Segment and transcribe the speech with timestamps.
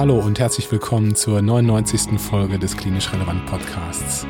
[0.00, 2.18] Hallo und herzlich willkommen zur 99.
[2.18, 4.26] Folge des Klinisch Relevant Podcasts.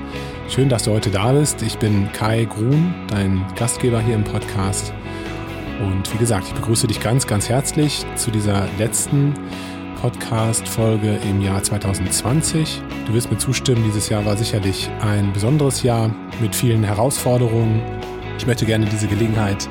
[0.48, 1.62] Schön, dass du heute da bist.
[1.62, 4.92] Ich bin Kai Grun, dein Gastgeber hier im Podcast.
[5.80, 9.32] Und wie gesagt, ich begrüße dich ganz, ganz herzlich zu dieser letzten
[10.00, 12.82] Podcast-Folge im Jahr 2020.
[13.06, 17.80] Du wirst mir zustimmen, dieses Jahr war sicherlich ein besonderes Jahr mit vielen Herausforderungen.
[18.38, 19.68] Ich möchte gerne diese Gelegenheit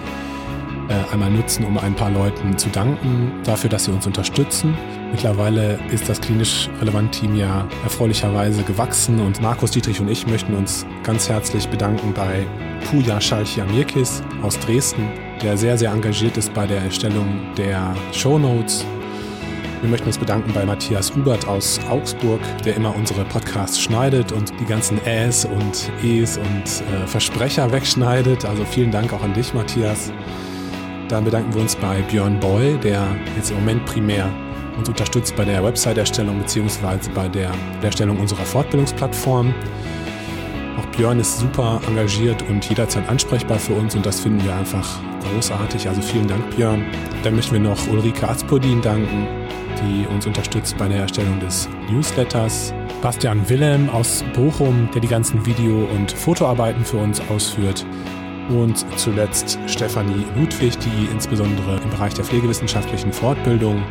[0.87, 4.77] äh, einmal nutzen, um ein paar Leuten zu danken dafür, dass sie uns unterstützen.
[5.11, 10.53] Mittlerweile ist das klinisch relevant Team ja erfreulicherweise gewachsen und Markus Dietrich und ich möchten
[10.53, 12.45] uns ganz herzlich bedanken bei
[12.89, 15.09] Puja Schalchiamirkis aus Dresden,
[15.41, 18.85] der sehr, sehr engagiert ist bei der Erstellung der Show Notes
[19.81, 24.51] wir möchten uns bedanken bei Matthias Hubert aus Augsburg, der immer unsere Podcasts schneidet und
[24.59, 28.43] die ganzen Äs und Es und äh, Versprecher wegschneidet.
[28.43, 30.11] Also vielen Dank auch an dich, Matthias.
[31.07, 34.29] Dann bedanken wir uns bei Björn Boy, der jetzt im Moment primär
[34.79, 37.09] uns unterstützt bei der Website-Erstellung bzw.
[37.13, 39.53] bei der Erstellung unserer Fortbildungsplattform.
[40.77, 44.99] Auch Björn ist super engagiert und jederzeit ansprechbar für uns und das finden wir einfach
[45.33, 45.87] großartig.
[45.87, 46.85] Also vielen Dank, Björn.
[47.23, 49.27] Dann möchten wir noch Ulrike Aspodin danken,
[49.83, 52.73] die uns unterstützt bei der Erstellung des Newsletters.
[53.01, 57.85] Bastian Wilhelm aus Bochum, der die ganzen Video- und Fotoarbeiten für uns ausführt.
[58.49, 63.83] Und zuletzt Stefanie Ludwig, die insbesondere im Bereich der pflegewissenschaftlichen Fortbildung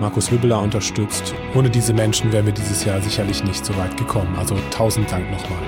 [0.00, 1.34] Markus Hübbeler unterstützt.
[1.54, 4.34] Ohne diese Menschen wären wir dieses Jahr sicherlich nicht so weit gekommen.
[4.38, 5.58] Also tausend Dank nochmal.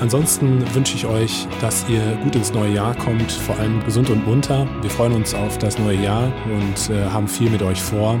[0.00, 4.26] Ansonsten wünsche ich euch, dass ihr gut ins neue Jahr kommt, vor allem gesund und
[4.26, 4.66] munter.
[4.80, 8.18] Wir freuen uns auf das neue Jahr und äh, haben viel mit euch vor.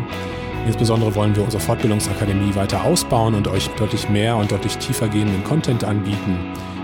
[0.66, 5.42] Insbesondere wollen wir unsere Fortbildungsakademie weiter ausbauen und euch deutlich mehr und deutlich tiefer gehenden
[5.42, 6.38] Content anbieten.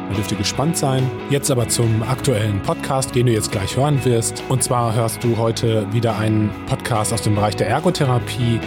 [0.09, 1.09] Da dürft ihr gespannt sein.
[1.29, 4.43] Jetzt aber zum aktuellen Podcast, den du jetzt gleich hören wirst.
[4.49, 8.59] Und zwar hörst du heute wieder einen Podcast aus dem Bereich der Ergotherapie.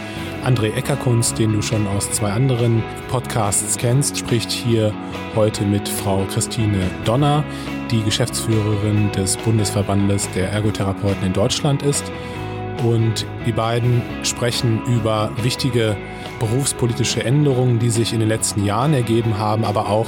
[0.46, 4.94] André Eckerkunst, den du schon aus zwei anderen Podcasts kennst, spricht hier
[5.36, 7.44] heute mit Frau Christine Donner,
[7.90, 12.12] die Geschäftsführerin des Bundesverbandes der Ergotherapeuten in Deutschland ist.
[12.84, 15.96] Und die beiden sprechen über wichtige
[16.40, 20.08] berufspolitische Änderungen, die sich in den letzten Jahren ergeben haben, aber auch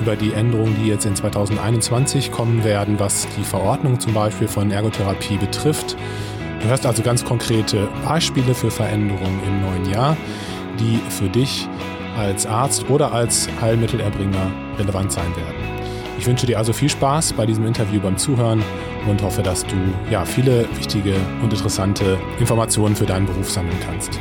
[0.00, 4.70] über die Änderungen, die jetzt in 2021 kommen werden, was die Verordnung zum Beispiel von
[4.70, 5.96] Ergotherapie betrifft.
[6.60, 10.16] Du hörst also ganz konkrete Beispiele für Veränderungen im neuen Jahr,
[10.80, 11.68] die für dich
[12.16, 15.74] als Arzt oder als Heilmittelerbringer relevant sein werden.
[16.18, 18.62] Ich wünsche dir also viel Spaß bei diesem Interview beim Zuhören
[19.08, 19.76] und hoffe, dass du
[20.10, 24.18] ja viele wichtige und interessante Informationen für deinen Beruf sammeln kannst.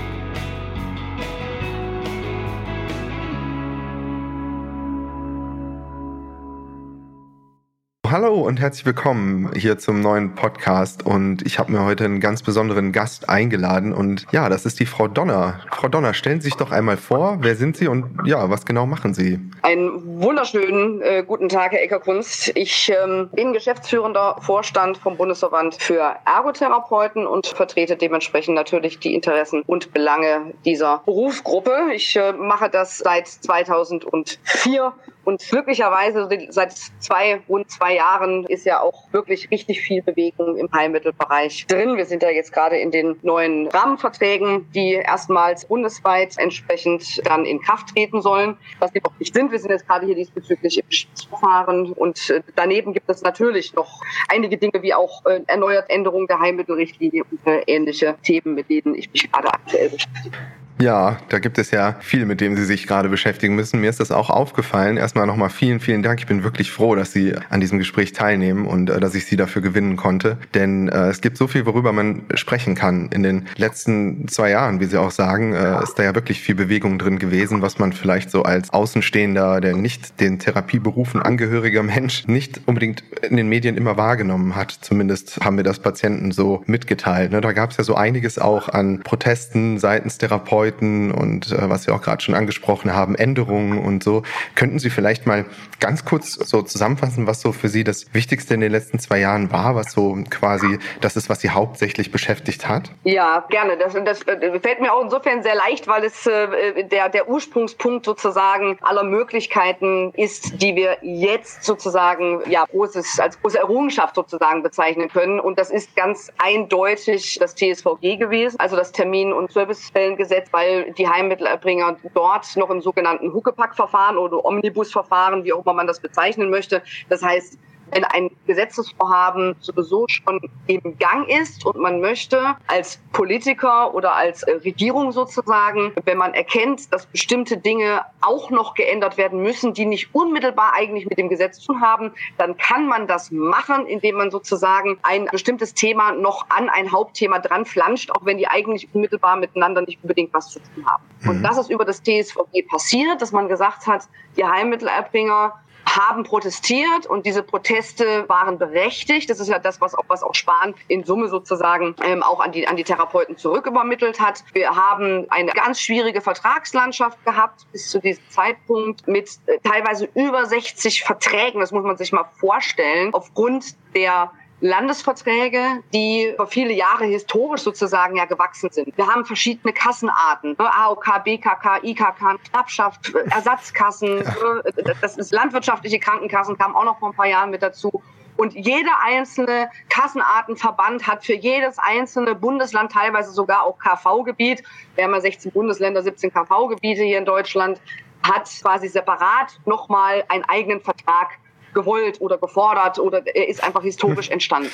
[8.14, 11.04] Hallo und herzlich willkommen hier zum neuen Podcast.
[11.04, 13.92] Und ich habe mir heute einen ganz besonderen Gast eingeladen.
[13.92, 15.62] Und ja, das ist die Frau Donner.
[15.72, 18.86] Frau Donner, stellen Sie sich doch einmal vor, wer sind Sie und ja, was genau
[18.86, 19.40] machen Sie?
[19.64, 22.52] Einen wunderschönen äh, guten Tag, Herr Eckerkunst.
[22.54, 29.64] Ich ähm, bin geschäftsführender Vorstand vom Bundesverband für Ergotherapeuten und vertrete dementsprechend natürlich die Interessen
[29.66, 31.88] und Belange dieser Berufsgruppe.
[31.96, 34.94] Ich äh, mache das seit 2004
[35.26, 38.03] und glücklicherweise seit zwei, rund zwei Jahren
[38.48, 41.98] ist ja auch wirklich richtig viel Bewegung im Heilmittelbereich drin.
[41.98, 47.62] Wir sind ja jetzt gerade in den neuen Rahmenverträgen, die erstmals bundesweit entsprechend dann in
[47.62, 49.52] Kraft treten sollen, was wir noch nicht sind.
[49.52, 54.02] Wir sind jetzt gerade hier diesbezüglich im Verfahren und äh, daneben gibt es natürlich noch
[54.30, 58.96] einige Dinge wie auch äh, erneuert Änderungen der Heilmittelrichtlinie und äh, ähnliche Themen, mit denen
[58.96, 60.38] ich mich gerade aktuell beschäftige.
[60.82, 63.80] Ja, da gibt es ja viel, mit dem Sie sich gerade beschäftigen müssen.
[63.80, 64.98] Mir ist das auch aufgefallen.
[64.98, 66.20] Erstmal nochmal vielen, vielen Dank.
[66.20, 69.36] Ich bin wirklich froh, dass Sie an diesem Gespräch teilnehmen und äh, dass ich Sie
[69.36, 70.38] dafür gewinnen konnte.
[70.54, 73.10] Denn äh, es gibt so viel, worüber man sprechen kann.
[73.14, 76.56] In den letzten zwei Jahren, wie Sie auch sagen, äh, ist da ja wirklich viel
[76.56, 82.28] Bewegung drin gewesen, was man vielleicht so als Außenstehender, der nicht den Therapieberufen angehöriger Mensch
[82.28, 84.72] nicht unbedingt in den Medien immer wahrgenommen hat.
[84.82, 87.32] Zumindest haben wir das Patienten so mitgeteilt.
[87.32, 87.42] Ne?
[87.42, 91.88] Da gab es ja so einiges auch an Protesten seitens Therapeuten Therapeuten und äh, was
[91.88, 94.24] wir auch gerade schon angesprochen haben, Änderungen und so.
[94.56, 95.46] Könnten Sie vielleicht mal
[95.80, 99.52] ganz kurz so zusammenfassen, was so für Sie das Wichtigste in den letzten zwei Jahren
[99.52, 102.92] war, was so quasi das ist, was Sie hauptsächlich beschäftigt hat?
[103.04, 103.78] Ja, gerne.
[103.78, 108.06] Das, das äh, fällt mir auch insofern sehr leicht, weil es äh, der, der Ursprungspunkt
[108.06, 115.10] sozusagen aller Möglichkeiten ist, die wir jetzt sozusagen ja, großes, als große Errungenschaft sozusagen bezeichnen
[115.10, 115.40] können.
[115.40, 121.08] Und das ist ganz eindeutig das TSVG gewesen, also das Termin- und Servicestellengesetz weil die
[121.08, 126.84] Heilmittelerbringer dort noch im sogenannten Huckepack-Verfahren oder Omnibus-Verfahren, wie auch immer man das bezeichnen möchte,
[127.10, 127.58] das heißt
[127.94, 134.46] wenn ein Gesetzesvorhaben sowieso schon im Gang ist und man möchte als Politiker oder als
[134.48, 140.14] Regierung sozusagen, wenn man erkennt, dass bestimmte Dinge auch noch geändert werden müssen, die nicht
[140.14, 144.98] unmittelbar eigentlich mit dem Gesetz zu haben, dann kann man das machen, indem man sozusagen
[145.04, 149.82] ein bestimmtes Thema noch an ein Hauptthema dran flanscht, auch wenn die eigentlich unmittelbar miteinander
[149.82, 151.04] nicht unbedingt was zu tun haben.
[151.22, 151.30] Mhm.
[151.30, 155.54] Und das ist über das TSVG passiert, dass man gesagt hat, die Heilmittelerbringer
[155.86, 159.30] haben protestiert und diese Proteste waren berechtigt.
[159.30, 162.52] Das ist ja das, was auch, was auch Spahn in Summe sozusagen ähm, auch an
[162.52, 164.44] die, an die Therapeuten zurückübermittelt hat.
[164.54, 170.46] Wir haben eine ganz schwierige Vertragslandschaft gehabt bis zu diesem Zeitpunkt mit äh, teilweise über
[170.46, 171.60] 60 Verträgen.
[171.60, 173.14] Das muss man sich mal vorstellen.
[173.14, 174.32] Aufgrund der
[174.64, 178.96] Landesverträge, die über viele Jahre historisch sozusagen ja gewachsen sind.
[178.98, 180.74] Wir haben verschiedene Kassenarten, ne?
[180.74, 184.64] AOK, BKK, IKK, Knappschaft, Ersatzkassen, ne?
[185.02, 188.02] das ist landwirtschaftliche Krankenkassen, kamen auch noch vor ein paar Jahren mit dazu.
[188.38, 194.64] Und jeder einzelne Kassenartenverband hat für jedes einzelne Bundesland, teilweise sogar auch KV-Gebiet,
[194.96, 197.82] wir haben ja 16 Bundesländer, 17 KV-Gebiete hier in Deutschland,
[198.26, 201.38] hat quasi separat nochmal einen eigenen Vertrag
[201.74, 204.72] gewollt oder gefordert oder er ist einfach historisch entstanden.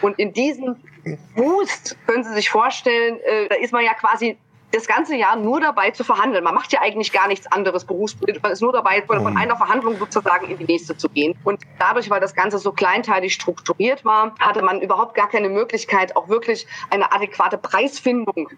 [0.00, 0.76] Und in diesem
[1.34, 4.36] Boost können Sie sich vorstellen, äh, da ist man ja quasi
[4.72, 6.44] das ganze Jahr nur dabei zu verhandeln.
[6.44, 8.42] Man macht ja eigentlich gar nichts anderes berufspolitisch.
[8.42, 11.36] Man ist nur dabei, von, von einer Verhandlung sozusagen in die nächste zu gehen.
[11.44, 16.14] Und dadurch, weil das Ganze so kleinteilig strukturiert war, hatte man überhaupt gar keine Möglichkeit,
[16.14, 18.48] auch wirklich eine adäquate Preisfindung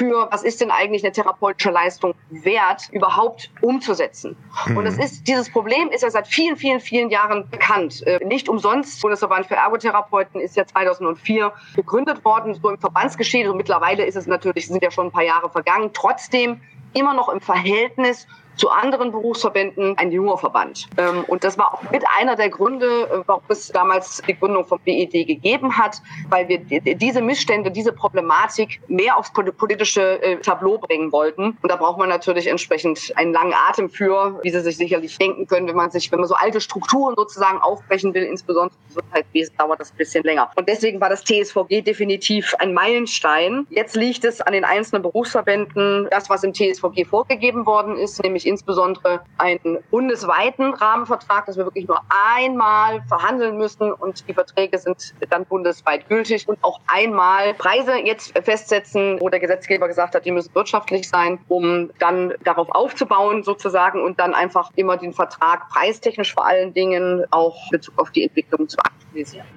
[0.00, 4.34] für, was ist denn eigentlich eine therapeutische Leistung wert, überhaupt umzusetzen.
[4.66, 4.78] Mhm.
[4.78, 8.02] Und das ist, dieses Problem ist ja seit vielen, vielen, vielen Jahren bekannt.
[8.06, 13.50] Äh, nicht umsonst, Bundesverband für Ergotherapeuten ist ja 2004 gegründet worden, so im Verbandsgeschehen.
[13.50, 15.90] Und mittlerweile ist es natürlich, sind ja schon ein paar Jahre vergangen.
[15.92, 16.62] Trotzdem
[16.94, 18.26] immer noch im Verhältnis
[18.56, 20.88] zu anderen Berufsverbänden ein junger Verband.
[20.96, 24.64] Ähm, und das war auch mit einer der Gründe, äh, warum es damals die Gründung
[24.64, 30.78] vom BED gegeben hat, weil wir diese Missstände, diese Problematik mehr aufs politische äh, Tableau
[30.78, 31.58] bringen wollten.
[31.62, 35.46] Und da braucht man natürlich entsprechend einen langen Atem für, wie Sie sich sicherlich denken
[35.46, 39.56] können, wenn man sich, wenn man so alte Strukturen sozusagen aufbrechen will, insbesondere im Gesundheitswesen,
[39.56, 40.50] dauert das ein bisschen länger.
[40.56, 43.66] Und deswegen war das TSVG definitiv ein Meilenstein.
[43.70, 48.39] Jetzt liegt es an den einzelnen Berufsverbänden, das, was im TSVG vorgegeben worden ist, nämlich
[48.46, 55.14] insbesondere einen bundesweiten Rahmenvertrag, dass wir wirklich nur einmal verhandeln müssen und die Verträge sind
[55.30, 60.32] dann bundesweit gültig und auch einmal Preise jetzt festsetzen, wo der Gesetzgeber gesagt hat, die
[60.32, 66.32] müssen wirtschaftlich sein, um dann darauf aufzubauen sozusagen und dann einfach immer den Vertrag preistechnisch
[66.32, 69.09] vor allen Dingen auch in Bezug auf die Entwicklung zu aktualisieren.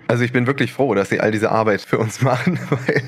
[0.07, 3.03] Also ich bin wirklich froh, dass Sie all diese Arbeit für uns machen, weil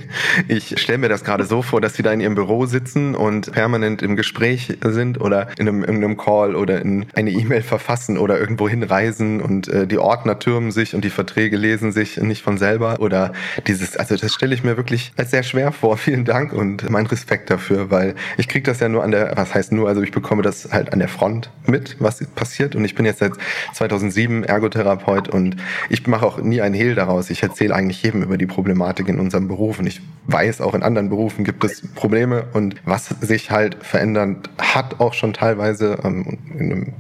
[0.48, 3.52] ich stelle mir das gerade so vor, dass Sie da in Ihrem Büro sitzen und
[3.52, 8.18] permanent im Gespräch sind oder in einem, in einem Call oder in eine E-Mail verfassen
[8.18, 12.42] oder irgendwo hinreisen und äh, die Ordner türmen sich und die Verträge lesen sich nicht
[12.42, 13.34] von selber oder
[13.68, 15.98] dieses, also das stelle ich mir wirklich als sehr schwer vor.
[16.06, 19.54] Vielen Dank und mein Respekt dafür, weil ich kriege das ja nur an der, was
[19.54, 22.96] heißt nur, also ich bekomme das halt an der Front mit, was passiert und ich
[22.96, 23.34] bin jetzt seit
[23.74, 25.58] 2007 Ergotherapeut und
[25.90, 27.30] ich mache auch nie ein Hehl daraus.
[27.30, 30.84] Ich erzähle eigentlich jedem über die Problematik in unserem Beruf und ich weiß, auch in
[30.84, 36.38] anderen Berufen gibt es Probleme und was sich halt verändert hat auch schon teilweise ähm,
[36.58, 36.94] in einem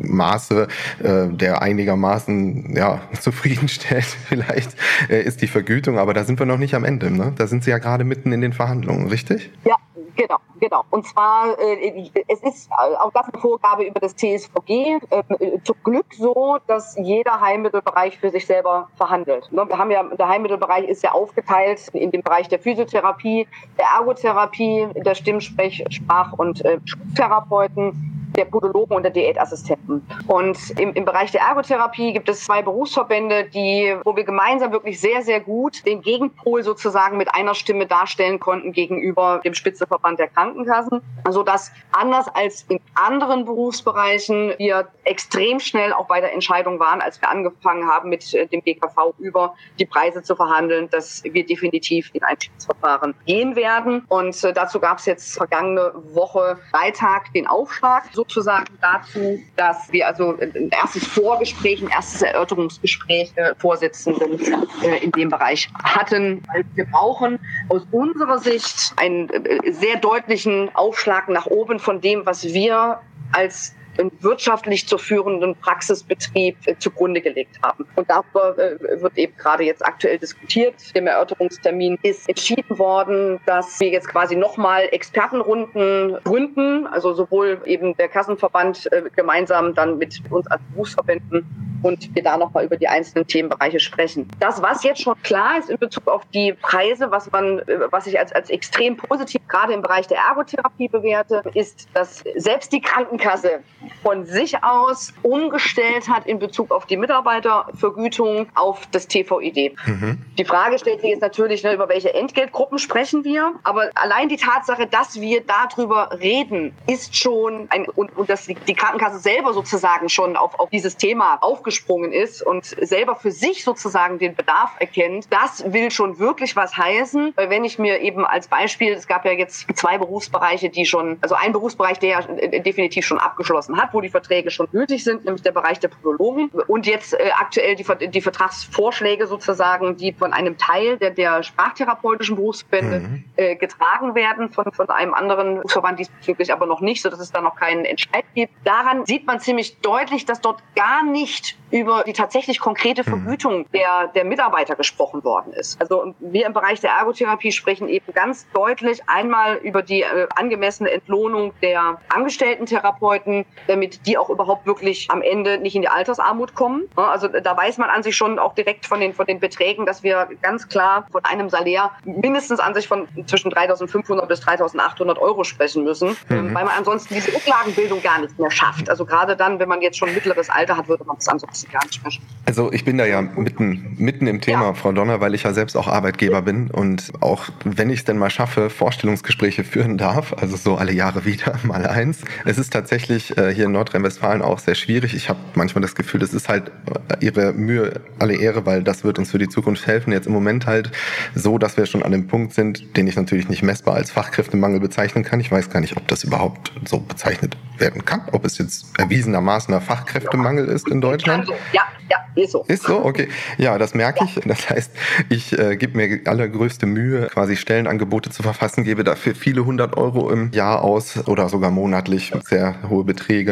[0.00, 0.68] Maße,
[1.02, 4.76] äh, der einigermaßen ja, zufriedenstellt vielleicht,
[5.08, 5.98] äh, ist die Vergütung.
[5.98, 7.10] Aber da sind wir noch nicht am Ende.
[7.10, 7.32] Ne?
[7.36, 9.50] Da sind Sie ja gerade mitten in den Verhandlungen, richtig?
[9.64, 9.76] Ja,
[10.16, 10.84] Genau, genau.
[10.90, 14.98] Und zwar, äh, es ist auch das eine Vorgabe über das TSVG.
[15.10, 15.22] Äh,
[15.64, 19.50] zum Glück so, dass jeder Heilmittelbereich für sich selber verhandelt.
[19.52, 23.46] Ne, wir haben ja, der Heilmittelbereich ist ja aufgeteilt in den Bereich der Physiotherapie,
[23.78, 26.78] der Ergotherapie, der Stimmsprech-, Sprach- und äh,
[27.16, 30.06] Therapeuten der Podologen und der Diätassistenten.
[30.26, 35.00] Und im, im Bereich der Ergotherapie gibt es zwei Berufsverbände, die, wo wir gemeinsam wirklich
[35.00, 40.28] sehr, sehr gut den Gegenpol sozusagen mit einer Stimme darstellen konnten gegenüber dem Spitzeverband der
[40.28, 41.00] Krankenkassen.
[41.24, 47.00] Also dass anders als in anderen Berufsbereichen wir extrem schnell auch bei der Entscheidung waren,
[47.00, 51.46] als wir angefangen haben mit äh, dem GKV über die Preise zu verhandeln, dass wir
[51.46, 54.04] definitiv in ein Schiedsverfahren gehen werden.
[54.08, 58.04] Und äh, dazu gab es jetzt vergangene Woche Freitag den Aufschlag.
[58.12, 64.40] So sozusagen dazu, dass wir also ein erstes Vorgespräch, ein erstes Erörterungsgespräch äh, Vorsitzenden
[64.82, 66.42] äh, in dem Bereich hatten.
[66.74, 67.38] Wir brauchen
[67.68, 73.00] aus unserer Sicht einen äh, sehr deutlichen Aufschlag nach oben von dem, was wir
[73.32, 73.73] als
[74.20, 77.86] wirtschaftlich zu führenden Praxisbetrieb äh, zugrunde gelegt haben.
[77.96, 80.74] Und darüber äh, wird eben gerade jetzt aktuell diskutiert.
[80.94, 87.96] Im Erörterungstermin ist entschieden worden, dass wir jetzt quasi nochmal Expertenrunden gründen, also sowohl eben
[87.96, 91.46] der Kassenverband äh, gemeinsam dann mit uns als Berufsverbänden
[91.84, 94.26] und wir da nochmal über die einzelnen Themenbereiche sprechen.
[94.40, 97.60] Das, was jetzt schon klar ist in Bezug auf die Preise, was man,
[97.90, 102.72] was ich als, als extrem positiv gerade im Bereich der Ergotherapie bewerte, ist, dass selbst
[102.72, 103.60] die Krankenkasse
[104.02, 109.74] von sich aus umgestellt hat in Bezug auf die Mitarbeitervergütung auf das TVID.
[109.86, 110.22] Mhm.
[110.38, 114.36] Die Frage stellt sich jetzt natürlich, ne, über welche Entgeltgruppen sprechen wir, aber allein die
[114.36, 119.52] Tatsache, dass wir darüber reden, ist schon ein, und, und dass die, die Krankenkasse selber
[119.52, 124.72] sozusagen schon auf, auf dieses Thema aufgesprungen ist und selber für sich sozusagen den Bedarf
[124.78, 127.32] erkennt, das will schon wirklich was heißen.
[127.36, 131.18] Weil wenn ich mir eben als Beispiel, es gab ja jetzt zwei Berufsbereiche, die schon,
[131.20, 132.20] also ein Berufsbereich, der ja
[132.60, 136.50] definitiv schon abgeschlossen hat, wo die Verträge schon gültig sind, nämlich der Bereich der Podologen.
[136.66, 142.36] Und jetzt äh, aktuell die, die Vertragsvorschläge sozusagen, die von einem Teil der, der sprachtherapeutischen
[142.36, 143.24] Berufsverbände mhm.
[143.36, 147.40] äh, getragen werden, von, von einem anderen Berufsverband diesbezüglich aber noch nicht, sodass es da
[147.40, 148.52] noch keinen Entscheid gibt.
[148.64, 153.06] Daran sieht man ziemlich deutlich, dass dort gar nicht über die tatsächlich konkrete mhm.
[153.06, 155.80] Vergütung der, der Mitarbeiter gesprochen worden ist.
[155.80, 160.90] Also wir im Bereich der Ergotherapie sprechen eben ganz deutlich einmal über die äh, angemessene
[160.90, 166.54] Entlohnung der angestellten Therapeuten, damit die auch überhaupt wirklich am Ende nicht in die Altersarmut
[166.54, 166.84] kommen.
[166.96, 170.02] Also da weiß man an sich schon auch direkt von den, von den Beträgen, dass
[170.02, 175.44] wir ganz klar von einem Salär mindestens an sich von zwischen 3.500 bis 3.800 Euro
[175.44, 176.54] sprechen müssen, mhm.
[176.54, 178.88] weil man ansonsten diese Rücklagenbildung gar nicht mehr schafft.
[178.88, 181.84] Also gerade dann, wenn man jetzt schon mittleres Alter hat, würde man es ansonsten gar
[181.84, 182.22] nicht schaffen.
[182.46, 184.74] Also ich bin da ja mitten, mitten im Thema, ja.
[184.74, 188.18] Frau Donner, weil ich ja selbst auch Arbeitgeber bin und auch wenn ich es denn
[188.18, 192.20] mal schaffe, Vorstellungsgespräche führen darf, also so alle Jahre wieder mal eins.
[192.44, 195.14] Es ist tatsächlich äh, hier in Nordrhein-Westfalen auch sehr schwierig.
[195.14, 196.72] Ich habe manchmal das Gefühl, es ist halt
[197.08, 200.12] äh, ihre Mühe alle Ehre, weil das wird uns für die Zukunft helfen.
[200.12, 200.90] Jetzt im Moment halt
[201.34, 204.80] so, dass wir schon an dem Punkt sind, den ich natürlich nicht messbar als Fachkräftemangel
[204.80, 205.40] bezeichnen kann.
[205.40, 209.74] Ich weiß gar nicht, ob das überhaupt so bezeichnet werden kann, ob es jetzt erwiesenermaßen
[209.74, 211.48] ein Fachkräftemangel ist in Deutschland.
[211.72, 212.64] Ja, ja, ist so.
[212.68, 213.28] Ist so, okay.
[213.58, 214.40] Ja, das merke ich.
[214.44, 214.92] Das heißt,
[215.28, 220.30] ich äh, gebe mir allergrößte Mühe, quasi Stellenangebote zu verfassen, gebe dafür viele hundert Euro
[220.30, 223.43] im Jahr aus oder sogar monatlich, sehr hohe Beträge.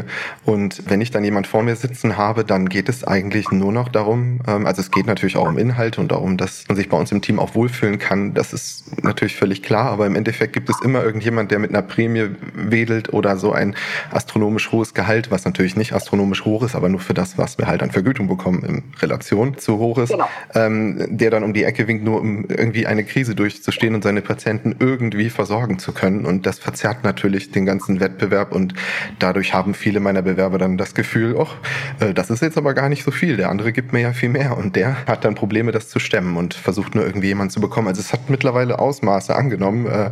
[0.45, 3.89] Und wenn ich dann jemand vor mir sitzen habe, dann geht es eigentlich nur noch
[3.89, 6.97] darum, ähm, also es geht natürlich auch um Inhalte und darum, dass man sich bei
[6.97, 8.35] uns im Team auch wohlfühlen kann.
[8.35, 11.83] Das ist natürlich völlig klar, aber im Endeffekt gibt es immer irgendjemand, der mit einer
[11.83, 13.75] Prämie wedelt oder so ein
[14.11, 17.67] astronomisch hohes Gehalt, was natürlich nicht astronomisch hoch ist, aber nur für das, was wir
[17.67, 20.29] halt an Vergütung bekommen in Relation zu hoch ist, genau.
[20.55, 24.23] ähm, der dann um die Ecke winkt, nur um irgendwie eine Krise durchzustehen und seine
[24.23, 26.25] Patienten irgendwie versorgen zu können.
[26.25, 28.75] Und das verzerrt natürlich den ganzen Wettbewerb und
[29.19, 31.55] dadurch haben viele meiner Bewerber dann das Gefühl, ach,
[32.01, 34.29] äh, das ist jetzt aber gar nicht so viel, der andere gibt mir ja viel
[34.29, 37.61] mehr und der hat dann Probleme, das zu stemmen und versucht nur irgendwie jemanden zu
[37.61, 37.89] bekommen.
[37.89, 40.11] Also es hat mittlerweile Ausmaße angenommen, äh,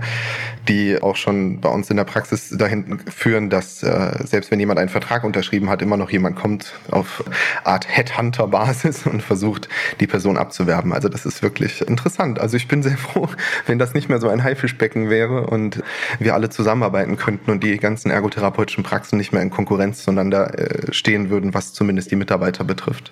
[0.68, 4.80] die auch schon bei uns in der Praxis dahin führen, dass äh, selbst wenn jemand
[4.80, 7.24] einen Vertrag unterschrieben hat, immer noch jemand kommt auf
[7.64, 9.68] Art Headhunter-Basis und versucht,
[10.00, 10.92] die Person abzuwerben.
[10.92, 12.40] Also das ist wirklich interessant.
[12.40, 13.28] Also ich bin sehr froh,
[13.66, 15.82] wenn das nicht mehr so ein Haifischbecken wäre und
[16.18, 20.92] wir alle zusammenarbeiten könnten und die ganzen ergotherapeutischen Praxen nicht mehr in Konkurrenz zueinander äh,
[20.92, 23.10] stehen würden, was zumindest die Mitarbeiter betrifft.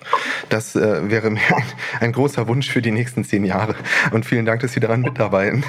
[0.49, 1.63] Das äh, wäre mir ein,
[1.99, 3.75] ein, großer Wunsch für die nächsten zehn Jahre.
[4.11, 5.63] Und vielen Dank, dass Sie daran mitarbeiten.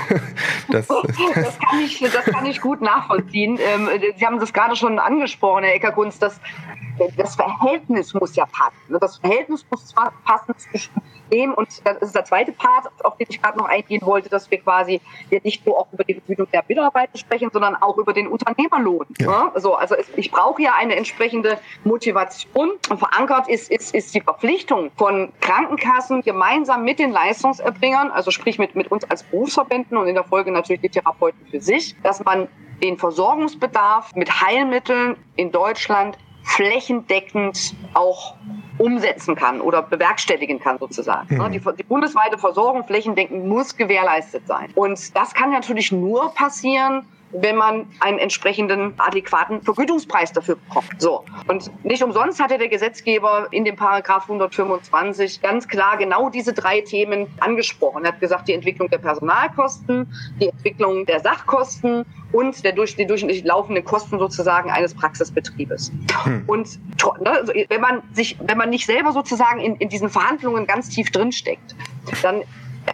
[0.71, 3.59] Das, das, das, kann, ich, das kann ich gut nachvollziehen.
[3.75, 6.41] Ähm, Sie haben das gerade schon angesprochen, Herr Eckerkunst, dass
[7.17, 8.99] das Verhältnis muss ja passen.
[9.01, 10.93] Das Verhältnis muss passen zwischen
[11.33, 14.51] dem und das ist der zweite Part, auf den ich gerade noch eingehen wollte, dass
[14.51, 18.13] wir quasi hier nicht nur auch über die Vergütung der Mitarbeiter sprechen, sondern auch über
[18.13, 19.07] den Unternehmerlohn.
[19.19, 19.53] Ja.
[19.57, 22.71] So, also ich brauche ja eine entsprechende Motivation.
[22.89, 28.59] Und verankert ist, ist, ist die Verpflichtung von Krankenkassen gemeinsam mit den Leistungserbringern, also sprich
[28.59, 32.25] mit, mit uns als Berufsverbänden und in der Folge natürlich die Therapeuten für sich, dass
[32.25, 32.49] man
[32.83, 38.35] den Versorgungsbedarf mit Heilmitteln in Deutschland flächendeckend auch
[38.79, 41.37] umsetzen kann oder bewerkstelligen kann sozusagen.
[41.37, 41.53] Mhm.
[41.53, 44.71] Die, die, bundesweite Versorgung flächendeckend muss gewährleistet sein.
[44.75, 50.89] Und das kann natürlich nur passieren, wenn man einen entsprechenden adäquaten Vergütungspreis dafür bekommt.
[50.99, 51.25] So.
[51.49, 56.81] Und nicht umsonst hatte der Gesetzgeber in dem Paragraph 125 ganz klar genau diese drei
[56.81, 58.05] Themen angesprochen.
[58.05, 63.07] Er hat gesagt, die Entwicklung der Personalkosten, die Entwicklung der Sachkosten und der durch, die
[63.07, 65.93] durchschnittlich laufenden Kosten sozusagen eines Praxisbetriebes.
[66.25, 66.45] Hm.
[66.47, 66.79] Und
[67.21, 70.89] ne, also wenn man sich, wenn man nicht selber sozusagen in, in diesen Verhandlungen ganz
[70.89, 71.75] tief drinsteckt,
[72.23, 72.43] dann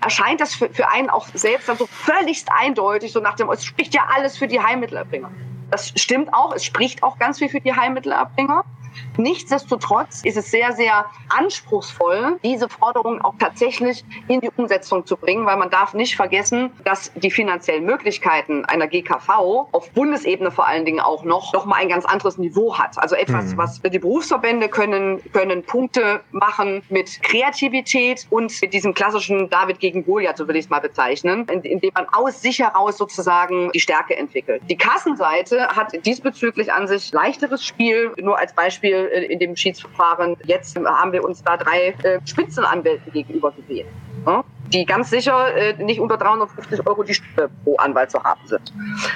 [0.01, 3.65] erscheint das für, für einen auch selbst dann so völligst eindeutig, so nach dem, es
[3.65, 5.31] spricht ja alles für die Heilmittelerbringer.
[5.71, 8.65] Das stimmt auch, es spricht auch ganz viel für die Heilmittelerbringer.
[9.17, 15.47] Nichtsdestotrotz ist es sehr, sehr anspruchsvoll, diese Forderungen auch tatsächlich in die Umsetzung zu bringen,
[15.47, 20.85] weil man darf nicht vergessen, dass die finanziellen Möglichkeiten einer GKV auf Bundesebene vor allen
[20.85, 22.99] Dingen auch noch, noch mal ein ganz anderes Niveau hat.
[22.99, 23.59] Also etwas, mhm.
[23.59, 30.05] was die Berufsverbände können, können Punkte machen mit Kreativität und mit diesem klassischen David gegen
[30.05, 34.17] Goliath, so will ich es mal bezeichnen, indem man aus sich heraus sozusagen die Stärke
[34.17, 34.63] entwickelt.
[34.69, 38.13] Die Kassenseite hat diesbezüglich an sich leichteres Spiel.
[38.19, 40.37] Nur als Beispiel äh, in dem Schiedsverfahren.
[40.45, 43.87] Jetzt haben wir uns da drei äh, Spitzenanwälten gegenüber gesehen.
[44.27, 44.45] Ja?
[44.73, 48.73] die ganz sicher äh, nicht unter 350 Euro die Stunde pro Anwalt zu haben sind.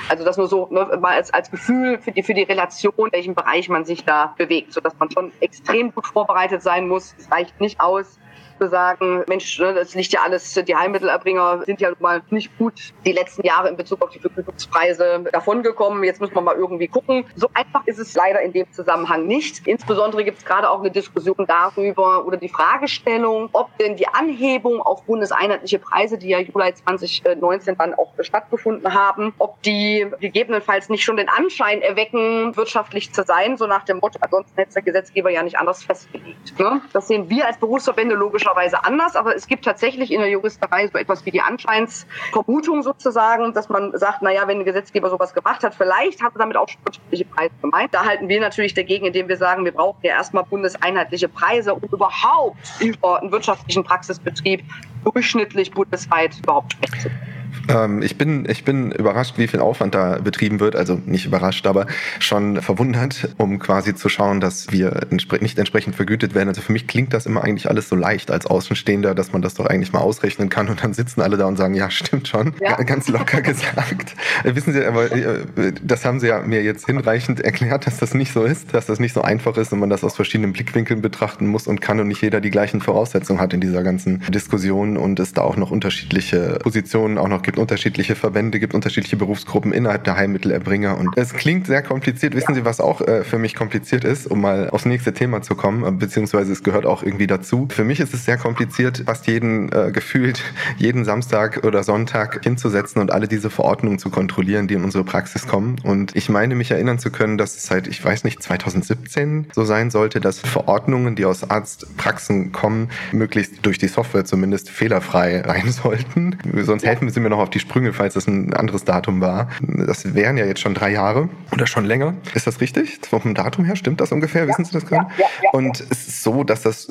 [0.08, 3.12] Also das nur so ne, mal als, als Gefühl für die, für die Relation, in
[3.12, 7.14] welchem Bereich man sich da bewegt, sodass man schon extrem gut vorbereitet sein muss.
[7.18, 8.18] Es reicht nicht aus,
[8.60, 12.92] zu sagen, Mensch, ne, das liegt ja alles, die Heilmittelerbringer sind ja mal nicht gut
[13.06, 16.04] die letzten Jahre in Bezug auf die Vergütungspreise davongekommen.
[16.04, 17.24] Jetzt müssen wir mal irgendwie gucken.
[17.36, 19.66] So einfach ist es leider in dem Zusammenhang nicht.
[19.66, 24.82] Insbesondere gibt es gerade auch eine Diskussion darüber oder die Fragestellung, ob denn die Anhebung
[24.82, 31.02] auf bundeseinheitliche Preise, die ja Juli 2019 dann auch stattgefunden haben, ob die gegebenenfalls nicht
[31.02, 35.30] schon den Anschein erwecken, wirtschaftlich zu sein, so nach dem Motto, ansonsten hätte der Gesetzgeber
[35.30, 36.58] ja nicht anders festgelegt.
[36.58, 36.82] Ne?
[36.92, 40.88] Das sehen wir als Berufsverbände logischerweise logischerweise anders, aber es gibt tatsächlich in der Juristerei
[40.88, 45.62] so etwas wie die Anscheinsvermutung sozusagen, dass man sagt, naja, wenn ein Gesetzgeber sowas gemacht
[45.62, 47.94] hat, vielleicht hat er damit auch wirtschaftliche Preise gemeint.
[47.94, 51.82] Da halten wir natürlich dagegen, indem wir sagen, wir brauchen ja erstmal bundeseinheitliche Preise, um
[51.82, 54.62] überhaupt über einen wirtschaftlichen Praxisbetrieb
[55.04, 57.39] durchschnittlich bundesweit überhaupt sprechen zu können.
[57.70, 60.76] Ähm, ich, bin, ich bin überrascht, wie viel Aufwand da betrieben wird.
[60.76, 61.86] Also nicht überrascht, aber
[62.18, 66.48] schon verwundert, um quasi zu schauen, dass wir nicht entsprechend vergütet werden.
[66.48, 69.54] Also für mich klingt das immer eigentlich alles so leicht als Außenstehender, dass man das
[69.54, 72.54] doch eigentlich mal ausrechnen kann und dann sitzen alle da und sagen, ja, stimmt schon.
[72.60, 72.76] Ja.
[72.90, 74.16] Ganz locker gesagt.
[74.44, 75.44] Äh, wissen Sie, aber äh,
[75.82, 78.98] das haben Sie ja mir jetzt hinreichend erklärt, dass das nicht so ist, dass das
[78.98, 82.08] nicht so einfach ist und man das aus verschiedenen Blickwinkeln betrachten muss und kann und
[82.08, 85.70] nicht jeder die gleichen Voraussetzungen hat in dieser ganzen Diskussion und es da auch noch
[85.70, 90.98] unterschiedliche Positionen auch noch gibt unterschiedliche Verbände, gibt unterschiedliche Berufsgruppen innerhalb der Heilmittelerbringer.
[90.98, 92.34] Und es klingt sehr kompliziert.
[92.34, 95.54] Wissen Sie, was auch äh, für mich kompliziert ist, um mal aufs nächste Thema zu
[95.54, 97.68] kommen, beziehungsweise es gehört auch irgendwie dazu.
[97.70, 100.42] Für mich ist es sehr kompliziert, fast jeden äh, gefühlt,
[100.78, 105.46] jeden Samstag oder Sonntag hinzusetzen und alle diese Verordnungen zu kontrollieren, die in unsere Praxis
[105.46, 105.76] kommen.
[105.84, 109.64] Und ich meine, mich erinnern zu können, dass es seit, ich weiß nicht, 2017 so
[109.64, 115.70] sein sollte, dass Verordnungen, die aus Arztpraxen kommen, möglichst durch die Software zumindest fehlerfrei rein
[115.70, 116.38] sollten.
[116.62, 119.48] Sonst helfen Sie mir noch auf die Sprünge, falls das ein anderes Datum war.
[119.60, 122.14] Das wären ja jetzt schon drei Jahre oder schon länger.
[122.34, 123.00] Ist das richtig?
[123.08, 124.42] Vom Datum her stimmt das ungefähr?
[124.42, 125.06] Ja, Wissen Sie das gerade?
[125.18, 126.88] Ja, ja, Und es ist so, dass das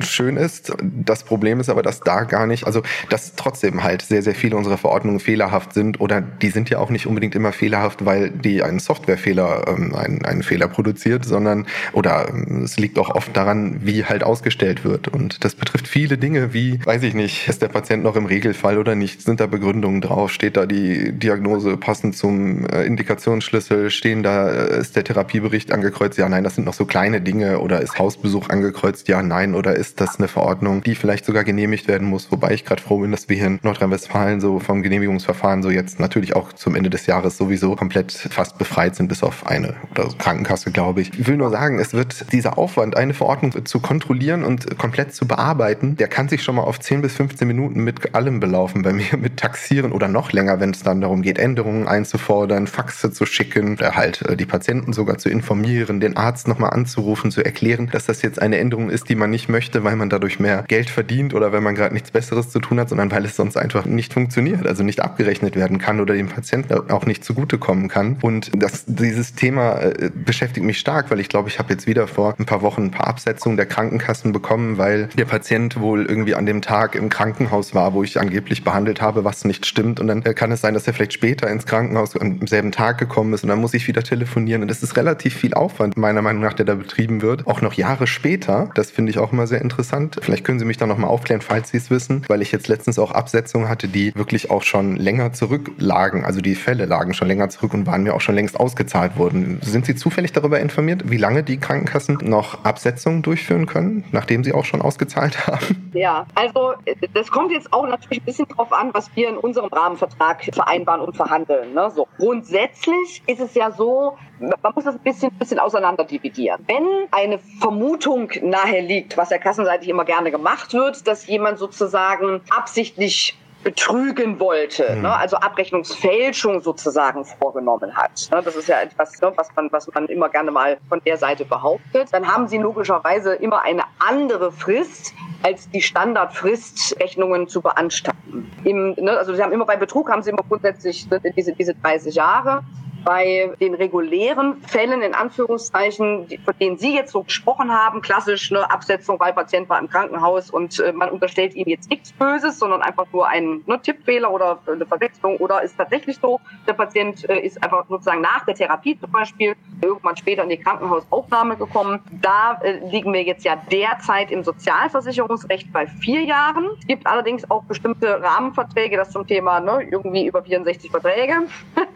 [0.00, 0.72] schön ist.
[0.82, 4.56] Das Problem ist aber, dass da gar nicht, also dass trotzdem halt sehr, sehr viele
[4.56, 8.62] unserer Verordnungen fehlerhaft sind oder die sind ja auch nicht unbedingt immer fehlerhaft, weil die
[8.62, 13.80] einen Softwarefehler, ähm, einen, einen Fehler produziert, sondern oder ähm, es liegt auch oft daran,
[13.82, 15.08] wie halt ausgestellt wird.
[15.08, 18.78] Und das betrifft viele Dinge, wie, weiß ich nicht, ist der Patient noch im Regelfall
[18.78, 19.22] oder nicht?
[19.22, 20.32] Sind da Begründungen Begründung drauf?
[20.32, 23.90] Steht da die Diagnose passend zum äh, Indikationsschlüssel?
[23.90, 26.16] Stehen da, äh, ist der Therapiebericht angekreuzt?
[26.16, 27.60] Ja, nein, das sind noch so kleine Dinge.
[27.60, 29.08] Oder ist Hausbesuch angekreuzt?
[29.08, 29.54] Ja, nein.
[29.54, 32.32] Oder ist das eine Verordnung, die vielleicht sogar genehmigt werden muss?
[32.32, 36.00] Wobei ich gerade froh bin, dass wir hier in Nordrhein-Westfalen so vom Genehmigungsverfahren so jetzt
[36.00, 40.08] natürlich auch zum Ende des Jahres sowieso komplett fast befreit sind, bis auf eine oder
[40.18, 41.12] Krankenkasse, glaube ich.
[41.18, 45.26] Ich will nur sagen, es wird dieser Aufwand, eine Verordnung zu kontrollieren und komplett zu
[45.26, 48.82] bearbeiten, der kann sich schon mal auf 10 bis 15 Minuten mit allem belaufen.
[48.82, 52.66] Bei mir mit Taxi diskutieren oder noch länger, wenn es dann darum geht, Änderungen einzufordern,
[52.66, 57.30] Faxe zu schicken oder halt äh, die Patienten sogar zu informieren, den Arzt nochmal anzurufen,
[57.30, 60.38] zu erklären, dass das jetzt eine Änderung ist, die man nicht möchte, weil man dadurch
[60.38, 63.36] mehr Geld verdient oder wenn man gerade nichts Besseres zu tun hat, sondern weil es
[63.36, 67.88] sonst einfach nicht funktioniert, also nicht abgerechnet werden kann oder dem Patienten auch nicht zugutekommen
[67.88, 68.16] kann.
[68.22, 72.06] Und das, dieses Thema äh, beschäftigt mich stark, weil ich glaube, ich habe jetzt wieder
[72.06, 76.34] vor ein paar Wochen ein paar Absetzungen der Krankenkassen bekommen, weil der Patient wohl irgendwie
[76.34, 80.00] an dem Tag im Krankenhaus war, wo ich angeblich behandelt habe, was nicht stimmt.
[80.00, 83.32] Und dann kann es sein, dass er vielleicht später ins Krankenhaus am selben Tag gekommen
[83.32, 84.62] ist und dann muss ich wieder telefonieren.
[84.62, 87.46] Und das ist relativ viel Aufwand, meiner Meinung nach, der da betrieben wird.
[87.46, 88.70] Auch noch Jahre später.
[88.74, 90.18] Das finde ich auch immer sehr interessant.
[90.20, 92.98] Vielleicht können Sie mich da nochmal aufklären, falls Sie es wissen, weil ich jetzt letztens
[92.98, 96.24] auch Absetzungen hatte, die wirklich auch schon länger zurücklagen.
[96.24, 99.60] Also die Fälle lagen schon länger zurück und waren mir auch schon längst ausgezahlt worden.
[99.62, 104.52] Sind Sie zufällig darüber informiert, wie lange die Krankenkassen noch Absetzungen durchführen können, nachdem sie
[104.52, 105.90] auch schon ausgezahlt haben?
[105.94, 106.74] Ja, also
[107.14, 111.00] das kommt jetzt auch natürlich ein bisschen drauf an, was wir in unserem Rahmenvertrag vereinbaren
[111.00, 111.72] und verhandeln.
[111.72, 111.90] Ne?
[111.90, 112.08] So.
[112.18, 116.64] Grundsätzlich ist es ja so, man muss das ein bisschen, bisschen auseinander dividieren.
[116.66, 122.40] Wenn eine Vermutung nahe liegt, was ja kassenseitig immer gerne gemacht wird, dass jemand sozusagen
[122.50, 125.02] absichtlich betrügen wollte, mhm.
[125.02, 125.16] ne?
[125.16, 128.28] also Abrechnungsfälschung sozusagen vorgenommen hat.
[128.30, 128.40] Ne?
[128.40, 131.44] Das ist ja etwas, ne, was man, was man immer gerne mal von der Seite
[131.44, 132.06] behauptet.
[132.12, 138.52] Dann haben sie logischerweise immer eine andere Frist, als die Standardfrist, Rechnungen zu beanstanden.
[138.62, 142.14] Im, ne, also sie haben immer bei Betrug haben sie immer grundsätzlich diese, diese 30
[142.14, 142.62] Jahre
[143.06, 148.68] bei den regulären Fällen, in Anführungszeichen, von denen Sie jetzt so gesprochen haben, klassisch eine
[148.68, 152.82] Absetzung, weil Patient war im Krankenhaus und äh, man unterstellt ihm jetzt nichts Böses, sondern
[152.82, 157.38] einfach nur einen ne, Tippfehler oder eine Verwechslung oder ist tatsächlich so, der Patient äh,
[157.38, 162.00] ist einfach sozusagen nach der Therapie zum Beispiel irgendwann später in die Krankenhausaufnahme gekommen.
[162.20, 166.70] Da äh, liegen wir jetzt ja derzeit im Sozialversicherungsrecht bei vier Jahren.
[166.80, 171.34] Es gibt allerdings auch bestimmte Rahmenverträge, das zum Thema ne, irgendwie über 64 Verträge,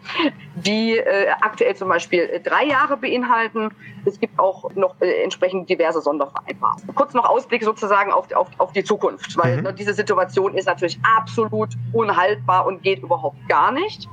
[0.55, 3.69] die äh, aktuell zum Beispiel äh, drei Jahre beinhalten.
[4.05, 6.95] Es gibt auch noch äh, entsprechend diverse Sondervereinbarungen.
[6.95, 9.63] Kurz noch Ausblick sozusagen auf, auf, auf die Zukunft, weil mhm.
[9.63, 14.07] ne, diese Situation ist natürlich absolut unhaltbar und geht überhaupt gar nicht.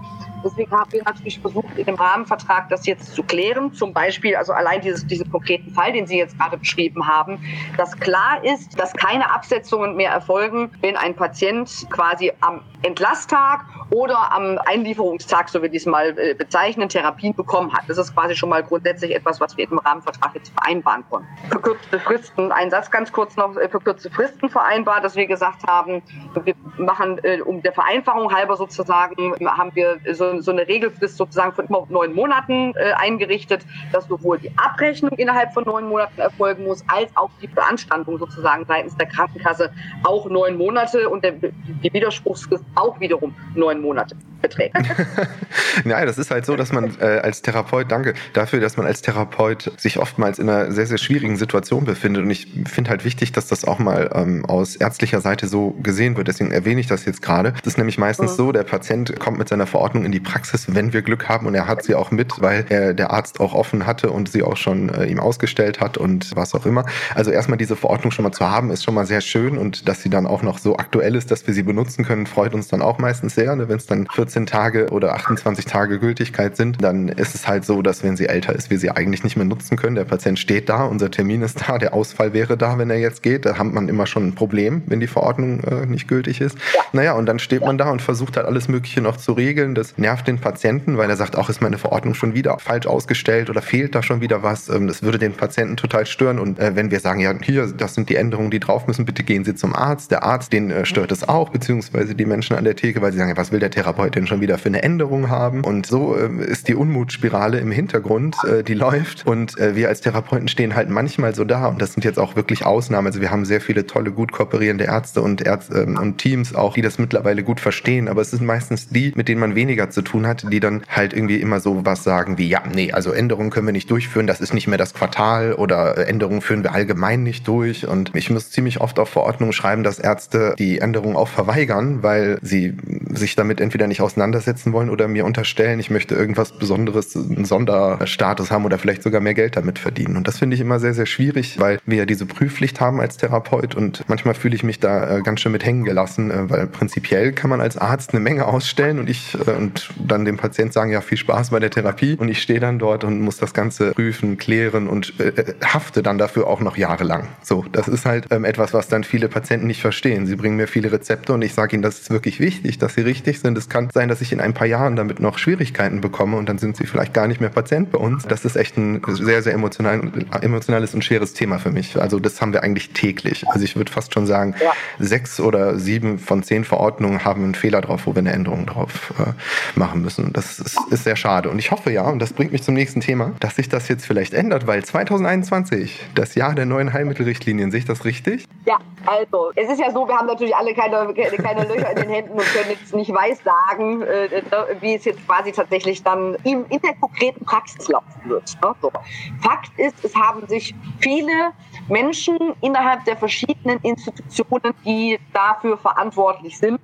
[0.45, 3.73] Deswegen haben wir natürlich versucht, in dem Rahmenvertrag das jetzt zu klären.
[3.73, 7.39] Zum Beispiel, also allein dieses, diesen konkreten Fall, den Sie jetzt gerade beschrieben haben,
[7.77, 14.33] dass klar ist, dass keine Absetzungen mehr erfolgen, wenn ein Patient quasi am Entlasttag oder
[14.33, 17.85] am Einlieferungstag, so wir diesmal äh, bezeichnen, Therapien bekommen hat.
[17.89, 21.29] Das ist quasi schon mal grundsätzlich etwas, was wir im Rahmenvertrag jetzt vereinbaren konnten.
[21.49, 26.03] Verkürzte Fristen, ein Satz ganz kurz noch, äh, verkürzte Fristen vereinbart, dass wir gesagt haben,
[26.45, 31.53] wir machen äh, um der Vereinfachung halber sozusagen, haben wir so so, eine Regelfrist sozusagen
[31.53, 33.63] von immer neun Monaten äh, eingerichtet,
[33.93, 38.65] dass sowohl die Abrechnung innerhalb von neun Monaten erfolgen muss, als auch die Beanstandung sozusagen
[38.67, 39.71] seitens der Krankenkasse
[40.05, 44.77] auch neun Monate und der, die Widerspruchsfrist auch wiederum neun Monate beträgt.
[45.85, 49.03] ja, das ist halt so, dass man äh, als Therapeut, danke dafür, dass man als
[49.03, 52.23] Therapeut sich oftmals in einer sehr, sehr schwierigen Situation befindet.
[52.23, 56.17] Und ich finde halt wichtig, dass das auch mal ähm, aus ärztlicher Seite so gesehen
[56.17, 56.29] wird.
[56.29, 57.53] Deswegen erwähne ich das jetzt gerade.
[57.53, 58.37] Das ist nämlich meistens mhm.
[58.37, 61.55] so, der Patient kommt mit seiner Verordnung in die Praxis, wenn wir Glück haben und
[61.55, 64.57] er hat sie auch mit, weil er, der Arzt auch offen hatte und sie auch
[64.57, 66.85] schon äh, ihm ausgestellt hat und was auch immer.
[67.15, 70.03] Also erstmal diese Verordnung schon mal zu haben, ist schon mal sehr schön und dass
[70.03, 72.83] sie dann auch noch so aktuell ist, dass wir sie benutzen können, freut uns dann
[72.83, 73.55] auch meistens sehr.
[73.57, 73.69] Ne?
[73.69, 77.83] Wenn es dann 14 Tage oder 28 Tage Gültigkeit sind, dann ist es halt so,
[77.83, 79.97] dass wenn sie älter ist, wir sie eigentlich nicht mehr nutzen können.
[79.97, 83.23] Der Patient steht da, unser Termin ist da, der Ausfall wäre da, wenn er jetzt
[83.23, 83.45] geht.
[83.45, 86.59] Da hat man immer schon ein Problem, wenn die Verordnung äh, nicht gültig ist.
[86.75, 86.81] Ja.
[86.93, 89.75] Naja, und dann steht man da und versucht halt alles Mögliche noch zu regeln.
[89.75, 93.51] Das nervt den Patienten, weil er sagt, auch ist meine Verordnung schon wieder falsch ausgestellt
[93.51, 94.71] oder fehlt da schon wieder was.
[94.71, 96.39] Ähm, das würde den Patienten total stören.
[96.39, 99.23] Und äh, wenn wir sagen, ja, hier, das sind die Änderungen, die drauf müssen, bitte
[99.23, 100.11] gehen Sie zum Arzt.
[100.11, 103.19] Der Arzt, den äh, stört es auch, beziehungsweise die Menschen an der Theke, weil sie
[103.19, 105.63] sagen, ja, was will der Therapeut denn schon wieder für eine Änderung haben?
[105.63, 109.27] Und so äh, ist die Unmutspirale im Hintergrund, die läuft.
[109.27, 111.67] Und wir als Therapeuten stehen halt manchmal so da.
[111.67, 113.09] Und das sind jetzt auch wirklich Ausnahmen.
[113.09, 116.75] Also wir haben sehr viele tolle, gut kooperierende Ärzte und, Ärzte, ähm, und Teams auch,
[116.75, 118.09] die das mittlerweile gut verstehen.
[118.09, 121.13] Aber es sind meistens die, mit denen man weniger zu tun hat, die dann halt
[121.13, 124.41] irgendwie immer so was sagen wie, ja, nee, also Änderungen können wir nicht durchführen, das
[124.41, 127.87] ist nicht mehr das Quartal oder Änderungen führen wir allgemein nicht durch.
[127.87, 132.39] Und ich muss ziemlich oft auf Verordnungen schreiben, dass Ärzte die Änderungen auch verweigern, weil
[132.43, 132.75] sie
[133.11, 138.51] sich damit entweder nicht auseinandersetzen wollen oder mir unterstellen, ich möchte irgendwas Besonderes, einen Sonderstatus
[138.51, 140.17] haben oder vielleicht sogar mehr Geld damit verdienen.
[140.17, 143.17] Und das finde ich immer sehr, sehr schwierig, weil wir ja diese Prüfpflicht haben als
[143.17, 146.67] Therapeut und manchmal fühle ich mich da äh, ganz schön mit hängen gelassen, äh, weil
[146.67, 150.73] prinzipiell kann man als Arzt eine Menge ausstellen und ich äh, und dann dem Patient
[150.73, 153.55] sagen, ja, viel Spaß bei der Therapie und ich stehe dann dort und muss das
[153.55, 157.29] Ganze prüfen, klären und äh, hafte dann dafür auch noch jahrelang.
[157.43, 160.27] So, das ist halt ähm, etwas, was dann viele Patienten nicht verstehen.
[160.27, 163.03] Sie bringen mir viele Rezepte und ich sage ihnen, das ist wirklich wichtig, dass sie
[163.03, 163.57] richtig sind.
[163.59, 166.59] Es kann sein, dass ich in ein paar Jahren damit noch Schwierigkeiten bekomme und dann
[166.59, 168.25] sind sie vielleicht gar nicht mehr Patient bei uns.
[168.27, 170.01] Das ist echt ein sehr, sehr emotional,
[170.41, 172.01] emotionales und schweres Thema für mich.
[172.01, 173.47] Also das haben wir eigentlich täglich.
[173.49, 174.73] Also ich würde fast schon sagen, ja.
[174.99, 179.15] sechs oder sieben von zehn Verordnungen haben einen Fehler drauf, wo wir eine Änderung drauf
[179.19, 180.33] äh, machen müssen.
[180.33, 181.51] Das ist, ist sehr schade.
[181.51, 184.05] Und ich hoffe ja, und das bringt mich zum nächsten Thema, dass sich das jetzt
[184.05, 188.45] vielleicht ändert, weil 2021, das Jahr der neuen Heilmittelrichtlinien, sehe ich das richtig?
[188.67, 192.11] Ja, also, es ist ja so, wir haben natürlich alle keine, keine Löcher in den
[192.11, 194.43] Händen und können jetzt nicht weiß sagen, äh,
[194.81, 198.57] wie es jetzt quasi tatsächlich dann in, in der konkreten Praxis laufen wird.
[198.63, 198.75] Ne?
[198.83, 198.93] So.
[199.41, 201.53] Fakt ist, es haben sich viele
[201.89, 206.81] Menschen innerhalb der verschiedenen Institutionen, die dafür verantwortlich sind,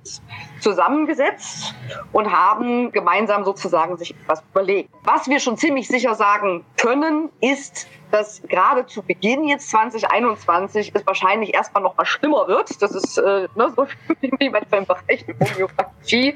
[0.59, 1.73] zusammengesetzt
[2.11, 4.89] und haben gemeinsam sozusagen sich etwas überlegt.
[5.03, 11.05] Was wir schon ziemlich sicher sagen können, ist, dass gerade zu Beginn jetzt 2021 es
[11.05, 12.81] wahrscheinlich erstmal noch mal schlimmer wird.
[12.81, 13.85] Das ist äh, ne, so
[14.21, 16.33] wie beim Bereich der Homöopathie.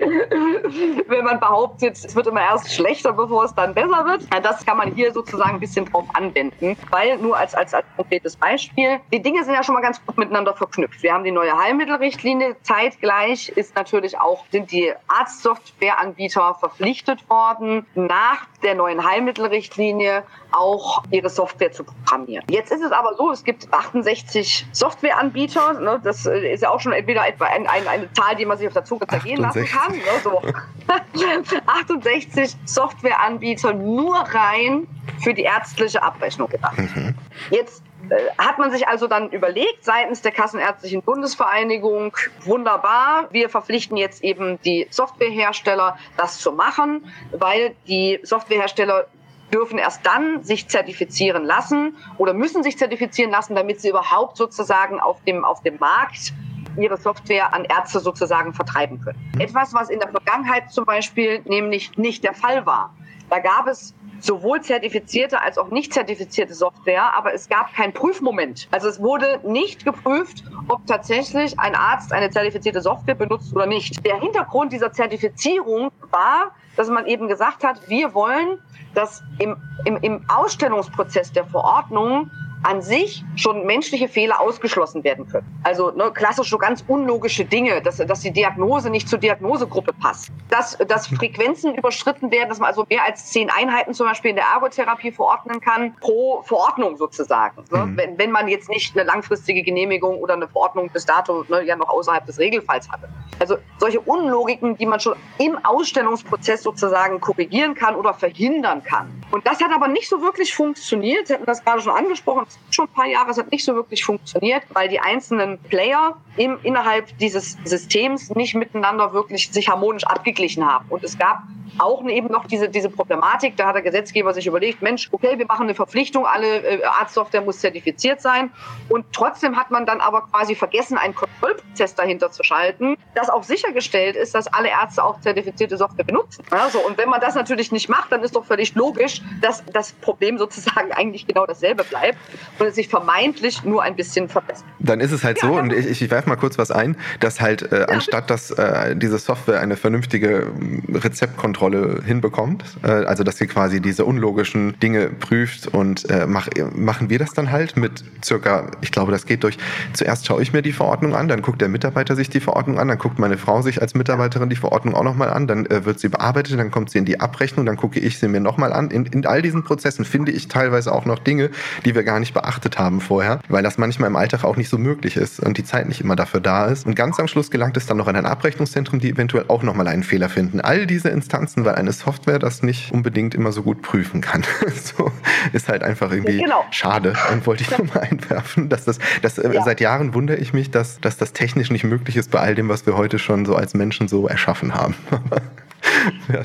[1.07, 4.27] Wenn man behauptet, es wird immer erst schlechter, bevor es dann besser wird.
[4.43, 6.77] Das kann man hier sozusagen ein bisschen drauf anwenden.
[6.91, 8.99] Weil nur als, als, als konkretes Beispiel, Beispiel.
[9.11, 11.03] Die Dinge sind ja schon mal ganz gut miteinander verknüpft.
[11.03, 12.55] Wir haben die neue Heilmittelrichtlinie.
[12.61, 21.29] Zeitgleich ist natürlich auch, sind die Arztsoftwareanbieter verpflichtet worden, nach der neuen Heilmittelrichtlinie auch ihre
[21.29, 22.43] Software zu programmieren.
[22.49, 25.79] Jetzt ist es aber so, es gibt 68 Softwareanbieter.
[25.79, 28.67] Ne, das ist ja auch schon wieder etwa ein, ein, eine Zahl, die man sich
[28.67, 29.73] auf der Zunge zergehen 68.
[29.73, 29.97] lassen kann.
[29.97, 30.41] Ne, so.
[31.67, 34.88] 68 Softwareanbieter nur rein
[35.21, 36.77] für die ärztliche Abrechnung gedacht.
[36.77, 37.15] Mhm.
[37.51, 43.97] Jetzt äh, hat man sich also dann überlegt seitens der Kassenärztlichen Bundesvereinigung, wunderbar, wir verpflichten
[43.97, 49.07] jetzt eben die Softwarehersteller, das zu machen, weil die Softwarehersteller
[49.53, 54.99] dürfen erst dann sich zertifizieren lassen oder müssen sich zertifizieren lassen, damit sie überhaupt sozusagen
[54.99, 56.33] auf dem, auf dem Markt
[56.77, 59.19] ihre Software an Ärzte sozusagen vertreiben können.
[59.39, 62.93] Etwas, was in der Vergangenheit zum Beispiel nämlich nicht der Fall war.
[63.29, 68.67] Da gab es sowohl zertifizierte als auch nicht zertifizierte Software, aber es gab keinen Prüfmoment.
[68.71, 74.05] Also es wurde nicht geprüft, ob tatsächlich ein Arzt eine zertifizierte Software benutzt oder nicht.
[74.05, 78.59] Der Hintergrund dieser Zertifizierung war, dass man eben gesagt hat, wir wollen,
[78.93, 82.30] dass im, im, im Ausstellungsprozess der Verordnung
[82.63, 85.47] an sich schon menschliche Fehler ausgeschlossen werden können.
[85.63, 90.29] Also ne, klassisch so ganz unlogische Dinge, dass, dass die Diagnose nicht zur Diagnosegruppe passt.
[90.49, 94.35] Dass, dass Frequenzen überschritten werden, dass man also mehr als zehn Einheiten zum Beispiel in
[94.35, 97.63] der Ergotherapie verordnen kann, pro Verordnung sozusagen.
[97.71, 97.85] Ne?
[97.85, 97.97] Mhm.
[97.97, 101.75] Wenn, wenn man jetzt nicht eine langfristige Genehmigung oder eine Verordnung bis dato ne, ja
[101.75, 103.07] noch außerhalb des Regelfalls hatte.
[103.39, 109.23] Also solche Unlogiken, die man schon im Ausstellungsprozess sozusagen korrigieren kann oder verhindern kann.
[109.31, 111.27] Und das hat aber nicht so wirklich funktioniert.
[111.27, 114.03] Sie hatten das gerade schon angesprochen schon ein paar Jahre, es hat nicht so wirklich
[114.03, 120.65] funktioniert, weil die einzelnen Player im, innerhalb dieses Systems nicht miteinander wirklich sich harmonisch abgeglichen
[120.65, 120.85] haben.
[120.89, 121.43] Und es gab
[121.77, 125.45] auch eben noch diese, diese Problematik, da hat der Gesetzgeber sich überlegt, Mensch, okay, wir
[125.45, 128.51] machen eine Verpflichtung, alle äh, Arztsoftware muss zertifiziert sein.
[128.89, 133.43] Und trotzdem hat man dann aber quasi vergessen, einen Kontrollprozess dahinter zu schalten, dass auch
[133.43, 136.43] sichergestellt ist, dass alle Ärzte auch zertifizierte Software benutzen.
[136.49, 139.91] Also, und wenn man das natürlich nicht macht, dann ist doch völlig logisch, dass das
[139.93, 142.17] Problem sozusagen eigentlich genau dasselbe bleibt
[142.58, 144.65] und es sich vermeintlich nur ein bisschen verbessert.
[144.79, 147.41] Dann ist es halt ja, so, und ich, ich werfe mal kurz was ein, dass
[147.41, 150.51] halt äh, ja, anstatt dass äh, diese Software eine vernünftige
[150.93, 151.58] Rezeptkontrolle
[152.05, 157.19] hinbekommt, äh, also dass sie quasi diese unlogischen Dinge prüft und äh, mach, machen wir
[157.19, 159.57] das dann halt mit circa, ich glaube, das geht durch,
[159.93, 162.87] zuerst schaue ich mir die Verordnung an, dann guckt der Mitarbeiter sich die Verordnung an,
[162.87, 165.99] dann guckt meine Frau sich als Mitarbeiterin die Verordnung auch nochmal an, dann äh, wird
[165.99, 168.91] sie bearbeitet, dann kommt sie in die Abrechnung, dann gucke ich sie mir nochmal an.
[168.91, 171.49] In, in all diesen Prozessen finde ich teilweise auch noch Dinge,
[171.85, 174.77] die wir gar nicht beachtet haben vorher, weil das manchmal im Alltag auch nicht so
[174.77, 176.85] möglich ist und die Zeit nicht immer dafür da ist.
[176.85, 179.87] Und ganz am Schluss gelangt es dann noch in ein Abrechnungszentrum, die eventuell auch nochmal
[179.87, 180.61] einen Fehler finden.
[180.61, 184.45] All diese Instanzen, weil eine Software das nicht unbedingt immer so gut prüfen kann.
[184.75, 185.12] so
[185.53, 186.63] ist halt einfach irgendwie genau.
[186.71, 187.13] schade.
[187.31, 189.63] Und wollte ich nochmal einwerfen, dass das, das äh, ja.
[189.63, 192.69] seit Jahren wundere ich mich, dass, dass das technisch nicht möglich ist bei all dem,
[192.69, 194.95] was wir heute schon so als Menschen so erschaffen haben.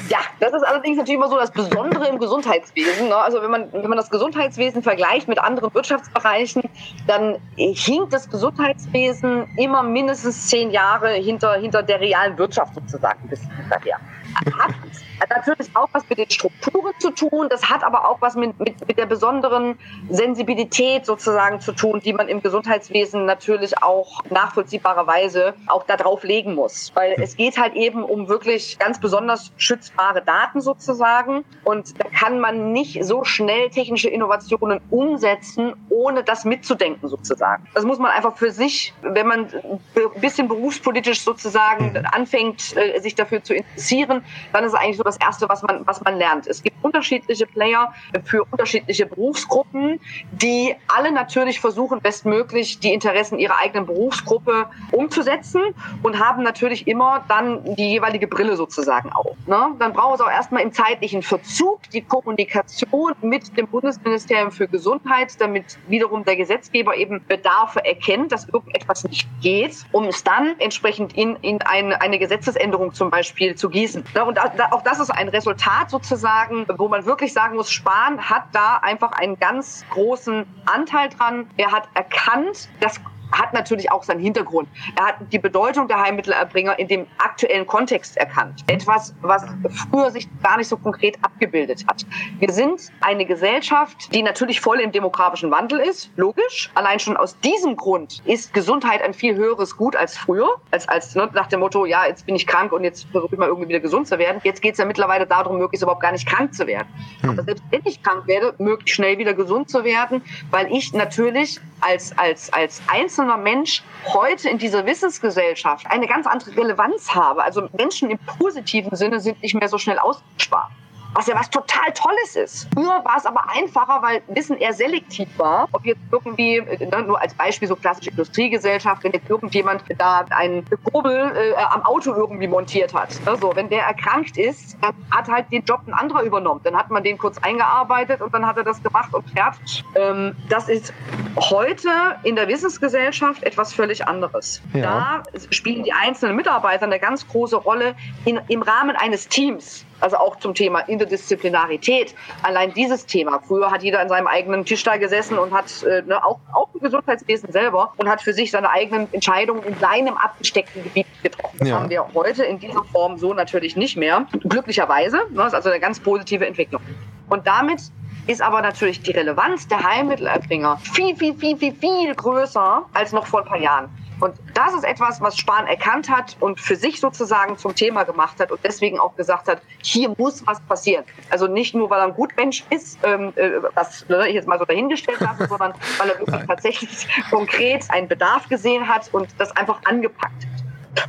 [0.08, 3.08] Ja, das ist allerdings natürlich immer so das Besondere im Gesundheitswesen.
[3.08, 3.16] Ne?
[3.16, 6.62] Also wenn man, wenn man das Gesundheitswesen vergleicht mit anderen Wirtschaftsbereichen,
[7.06, 13.28] dann hinkt das Gesundheitswesen immer mindestens zehn Jahre hinter, hinter der realen Wirtschaft sozusagen ein
[13.28, 13.98] bisschen hinterher.
[14.40, 14.74] i ah,
[15.20, 18.58] Hat natürlich auch was mit den Strukturen zu tun, das hat aber auch was mit,
[18.58, 19.78] mit, mit der besonderen
[20.10, 26.92] Sensibilität sozusagen zu tun, die man im Gesundheitswesen natürlich auch nachvollziehbarerweise auch darauf legen muss.
[26.94, 32.40] Weil es geht halt eben um wirklich ganz besonders schützbare Daten sozusagen und da kann
[32.40, 37.66] man nicht so schnell technische Innovationen umsetzen, ohne das mitzudenken sozusagen.
[37.74, 42.06] Das muss man einfach für sich, wenn man ein bisschen berufspolitisch sozusagen mhm.
[42.12, 45.86] anfängt, äh, sich dafür zu interessieren, dann ist es eigentlich so das Erste, was man,
[45.86, 46.46] was man lernt.
[46.46, 47.92] Es gibt unterschiedliche Player
[48.24, 50.00] für unterschiedliche Berufsgruppen,
[50.32, 55.62] die alle natürlich versuchen, bestmöglich die Interessen ihrer eigenen Berufsgruppe umzusetzen
[56.02, 59.36] und haben natürlich immer dann die jeweilige Brille sozusagen auf.
[59.46, 59.70] Ne?
[59.78, 65.40] Dann braucht es auch erstmal im zeitlichen Verzug die Kommunikation mit dem Bundesministerium für Gesundheit,
[65.40, 71.16] damit wiederum der Gesetzgeber eben Bedarfe erkennt, dass irgendetwas nicht geht, um es dann entsprechend
[71.16, 74.04] in, in eine, eine Gesetzesänderung zum Beispiel zu gießen.
[74.14, 74.24] Ne?
[74.24, 78.76] Und auch das ist ein Resultat sozusagen, wo man wirklich sagen muss, Spahn hat da
[78.76, 81.48] einfach einen ganz großen Anteil dran.
[81.56, 83.00] Er hat erkannt, dass
[83.40, 84.68] hat natürlich auch seinen Hintergrund.
[84.96, 88.64] Er hat die Bedeutung der Heilmittelerbringer in dem aktuellen Kontext erkannt.
[88.66, 89.44] Etwas, was
[89.90, 92.06] früher sich gar nicht so konkret abgebildet hat.
[92.38, 96.70] Wir sind eine Gesellschaft, die natürlich voll im demografischen Wandel ist, logisch.
[96.74, 101.14] Allein schon aus diesem Grund ist Gesundheit ein viel höheres Gut als früher, als, als
[101.14, 103.68] ne, nach dem Motto, ja, jetzt bin ich krank und jetzt versuche ich mal irgendwie
[103.68, 104.40] wieder gesund zu werden.
[104.44, 106.88] Jetzt geht es ja mittlerweile darum, möglichst überhaupt gar nicht krank zu werden.
[107.22, 107.30] Hm.
[107.30, 111.60] Aber selbst wenn ich krank werde, möglichst schnell wieder gesund zu werden, weil ich natürlich
[111.80, 113.82] als, als, als einzelner Mensch
[114.12, 117.42] heute in dieser Wissensgesellschaft eine ganz andere Relevanz habe.
[117.42, 120.70] Also Menschen im positiven Sinne sind nicht mehr so schnell ausgespart
[121.14, 122.68] was ja was total Tolles ist.
[122.74, 125.68] Früher war es aber einfacher, weil Wissen eher selektiv war.
[125.72, 130.64] Ob jetzt irgendwie, ne, nur als Beispiel so klassische Industriegesellschaft, wenn jetzt irgendjemand da einen
[130.92, 133.20] Kurbel äh, am Auto irgendwie montiert hat.
[133.24, 136.60] Ne, so, wenn der erkrankt ist, dann hat halt den Job ein anderer übernommen.
[136.64, 139.84] Dann hat man den kurz eingearbeitet und dann hat er das gemacht und fertig.
[139.94, 140.92] Ähm, das ist
[141.36, 141.88] heute
[142.24, 144.62] in der Wissensgesellschaft etwas völlig anderes.
[144.72, 145.22] Ja.
[145.32, 149.84] Da spielen die einzelnen Mitarbeiter eine ganz große Rolle in, im Rahmen eines Teams.
[150.04, 152.14] Also auch zum Thema Interdisziplinarität.
[152.42, 153.40] Allein dieses Thema.
[153.40, 156.68] Früher hat jeder an seinem eigenen Tisch da gesessen und hat äh, ne, auch, auch
[156.74, 161.56] im Gesundheitswesen selber und hat für sich seine eigenen Entscheidungen in seinem abgesteckten Gebiet getroffen.
[161.58, 161.80] Das ja.
[161.80, 164.26] haben wir heute in dieser Form so natürlich nicht mehr.
[164.46, 165.16] Glücklicherweise.
[165.30, 166.82] Ne, das ist also eine ganz positive Entwicklung.
[167.30, 167.80] Und damit
[168.26, 173.26] ist aber natürlich die Relevanz der Heilmittelerbringer viel, viel, viel, viel, viel größer als noch
[173.26, 173.90] vor ein paar Jahren.
[174.20, 178.38] Und das ist etwas, was Spahn erkannt hat und für sich sozusagen zum Thema gemacht
[178.40, 181.04] hat und deswegen auch gesagt hat, hier muss was passieren.
[181.30, 184.58] Also nicht nur, weil er ein Gutmensch ist, ähm, äh, was ne, ich jetzt mal
[184.58, 189.54] so dahingestellt habe, sondern weil er wirklich tatsächlich konkret einen Bedarf gesehen hat und das
[189.56, 190.46] einfach angepackt.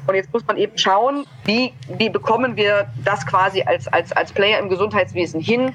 [0.08, 4.32] Und jetzt muss man eben schauen, wie, wie bekommen wir das quasi als, als, als
[4.32, 5.74] Player im Gesundheitswesen hin,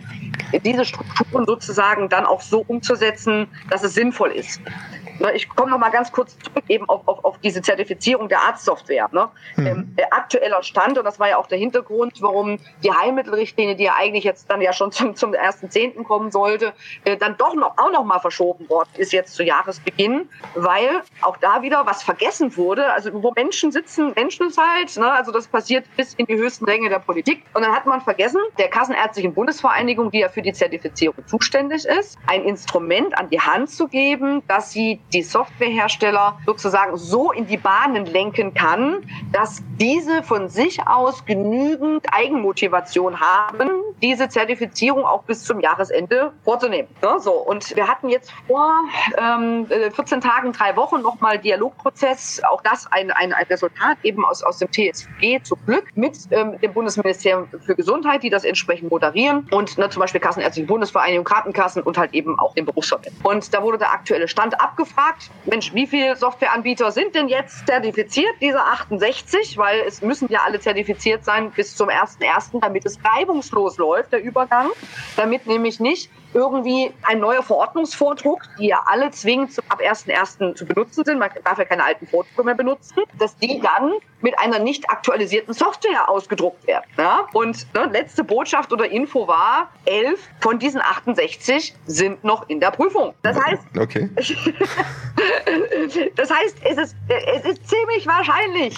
[0.65, 4.61] diese Strukturen sozusagen dann auch so umzusetzen, dass es sinnvoll ist.
[5.21, 8.41] Ne, ich komme noch mal ganz kurz zurück eben auf, auf, auf diese Zertifizierung der
[8.41, 9.11] Arztsoftware.
[9.13, 9.29] Ne?
[9.57, 9.67] Mhm.
[9.67, 13.85] Ähm, der aktueller Stand, und das war ja auch der Hintergrund, warum die Heilmittelrichtlinie, die
[13.85, 16.05] ja eigentlich jetzt dann ja schon zum, zum 1.10.
[16.05, 16.73] kommen sollte,
[17.05, 21.37] äh, dann doch noch, auch noch mal verschoben worden ist jetzt zu Jahresbeginn, weil auch
[21.37, 22.91] da wieder was vergessen wurde.
[22.95, 25.13] Also wo Menschen sitzen, Menschen ist halt, ne?
[25.13, 27.45] also das passiert bis in die höchsten Ränge der Politik.
[27.53, 32.19] Und dann hat man vergessen, der Kassenärztlichen Bundesvereinigung, die ja für die Zertifizierung zuständig ist,
[32.27, 37.57] ein Instrument an die Hand zu geben, dass sie die Softwarehersteller sozusagen so in die
[37.57, 38.99] Bahnen lenken kann,
[39.33, 43.71] dass diese von sich aus genügend Eigenmotivation haben,
[44.03, 46.89] diese Zertifizierung auch bis zum Jahresende vorzunehmen.
[47.19, 47.33] So.
[47.33, 48.73] Und wir hatten jetzt vor
[49.19, 54.25] ähm, 14 äh, Tagen, drei Wochen nochmal Dialogprozess, auch das ein, ein, ein Resultat eben
[54.25, 58.91] aus, aus dem TSG zum Glück mit ähm, dem Bundesministerium für Gesundheit, die das entsprechend
[58.91, 63.15] moderieren und ne, zum Beispiel Kassenärztliche Bundesvereinigung, Krankenkassen und halt eben auch den Berufsverband.
[63.25, 67.67] Und da wurde der aktuelle Stand abgefragt gefragt, Mensch, wie viele Softwareanbieter sind denn jetzt
[67.67, 69.57] zertifiziert, diese 68?
[69.57, 74.23] Weil es müssen ja alle zertifiziert sein bis zum 1.1., damit es reibungslos läuft, der
[74.23, 74.69] Übergang.
[75.17, 80.55] Damit nämlich nicht irgendwie ein neuer Verordnungsvordruck, die ja alle zwingend ab 1.1.
[80.55, 84.39] zu benutzen sind, man darf ja keine alten Vordrucke mehr benutzen, dass die dann mit
[84.39, 86.85] einer nicht aktualisierten Software ausgedruckt werden.
[86.99, 87.27] Ja?
[87.33, 92.71] Und ne, letzte Botschaft oder Info war, elf von diesen 68 sind noch in der
[92.71, 93.15] Prüfung.
[93.23, 94.11] Das heißt, okay.
[96.17, 98.77] das heißt, es ist, es ist ziemlich wahrscheinlich,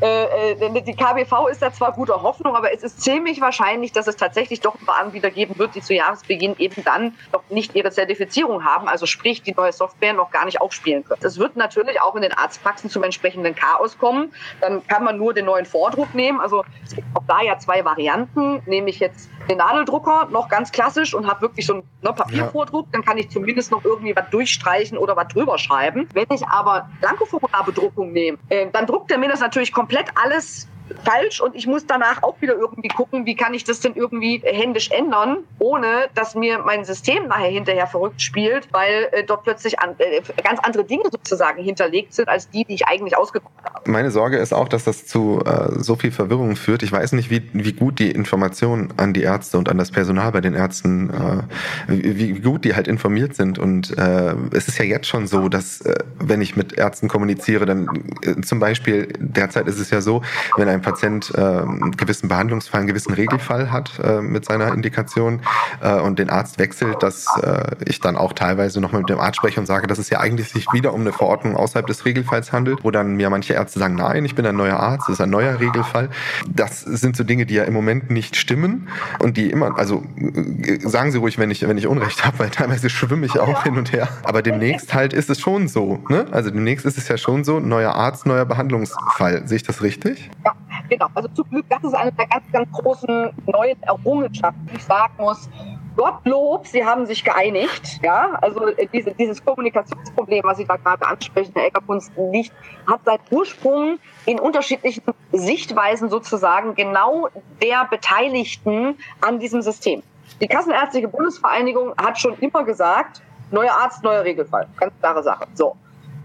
[0.00, 4.06] äh, äh die KBV ist da zwar guter Hoffnung, aber es ist ziemlich wahrscheinlich, dass
[4.06, 7.42] es tatsächlich doch ein paar Anbieter geben wird, die zu Jahresbeginn eben da dann noch
[7.50, 11.20] nicht ihre Zertifizierung haben, also sprich die neue Software noch gar nicht aufspielen können.
[11.22, 14.32] Das wird natürlich auch in den Arztpraxen zum entsprechenden Chaos kommen.
[14.60, 16.40] Dann kann man nur den neuen Vordruck nehmen.
[16.40, 21.14] Also es gibt auch da ja zwei Varianten, nämlich jetzt den Nadeldrucker noch ganz klassisch
[21.14, 24.98] und habe wirklich so einen ne, Papiervordruck, dann kann ich zumindest noch irgendwie was durchstreichen
[24.98, 26.08] oder was drüber schreiben.
[26.12, 30.68] Wenn ich aber Blankoformularbedruckung nehme, äh, dann druckt er mir das natürlich komplett alles
[31.04, 34.42] falsch und ich muss danach auch wieder irgendwie gucken, wie kann ich das denn irgendwie
[34.44, 39.78] händisch ändern, ohne dass mir mein System nachher hinterher verrückt spielt, weil äh, dort plötzlich
[39.80, 43.90] an, äh, ganz andere Dinge sozusagen hinterlegt sind, als die, die ich eigentlich ausgedruckt habe.
[43.90, 46.82] Meine Sorge ist auch, dass das zu äh, so viel Verwirrung führt.
[46.82, 50.32] Ich weiß nicht, wie, wie gut die Informationen an die Ärzte und an das Personal
[50.32, 51.42] bei den Ärzten, äh,
[51.88, 53.58] wie, wie, gut die halt informiert sind.
[53.58, 57.66] Und äh, es ist ja jetzt schon so, dass äh, wenn ich mit Ärzten kommuniziere,
[57.66, 58.04] dann
[58.44, 60.22] zum Beispiel derzeit ist es ja so,
[60.56, 65.40] wenn ein Patient äh, einen gewissen Behandlungsfall, einen gewissen Regelfall hat äh, mit seiner Indikation
[65.80, 69.36] äh, und den Arzt wechselt, dass äh, ich dann auch teilweise nochmal mit dem Arzt
[69.36, 72.52] spreche und sage, dass es ja eigentlich sich wieder um eine Verordnung außerhalb des Regelfalls
[72.52, 75.20] handelt, wo dann mir manche Ärzte sagen, nein, ich bin ein neuer Arzt, das ist
[75.20, 76.08] ein neuer Regelfall.
[76.48, 78.88] Das sind so Dinge, die ja im Moment nicht stimmen
[79.20, 82.50] und die immer, also äh, sagen Sie ruhig, wenn ich, wenn ich Unrecht habe, weil
[82.50, 84.08] teilweise schwimme ich auch hin und her.
[84.24, 86.02] Aber demnächst halt ist es schon so.
[86.08, 86.26] Ne?
[86.30, 89.46] Also demnächst ist es ja schon so, neuer Arzt, neuer Behandlungsfall.
[89.46, 90.30] Sehe ich das richtig?
[90.44, 90.54] Ja,
[90.88, 91.08] genau.
[91.14, 95.14] Also zum Glück, das ist eine der ganz, ganz großen neuen Errungenschaften, die ich sagen
[95.18, 95.48] muss.
[95.96, 98.00] Gottlob, Sie haben sich geeinigt.
[98.02, 102.52] Ja, also äh, diese, dieses Kommunikationsproblem, was Sie da gerade ansprechen, Herr Eckerkunst, liegt,
[102.86, 107.28] hat seit Ursprung in unterschiedlichen Sichtweisen sozusagen genau
[107.60, 110.02] der Beteiligten an diesem System.
[110.40, 113.20] Die Kassenärztliche Bundesvereinigung hat schon immer gesagt,
[113.50, 114.66] neuer Arzt, neuer Regelfall.
[114.78, 115.46] Ganz klare Sache.
[115.54, 115.76] So.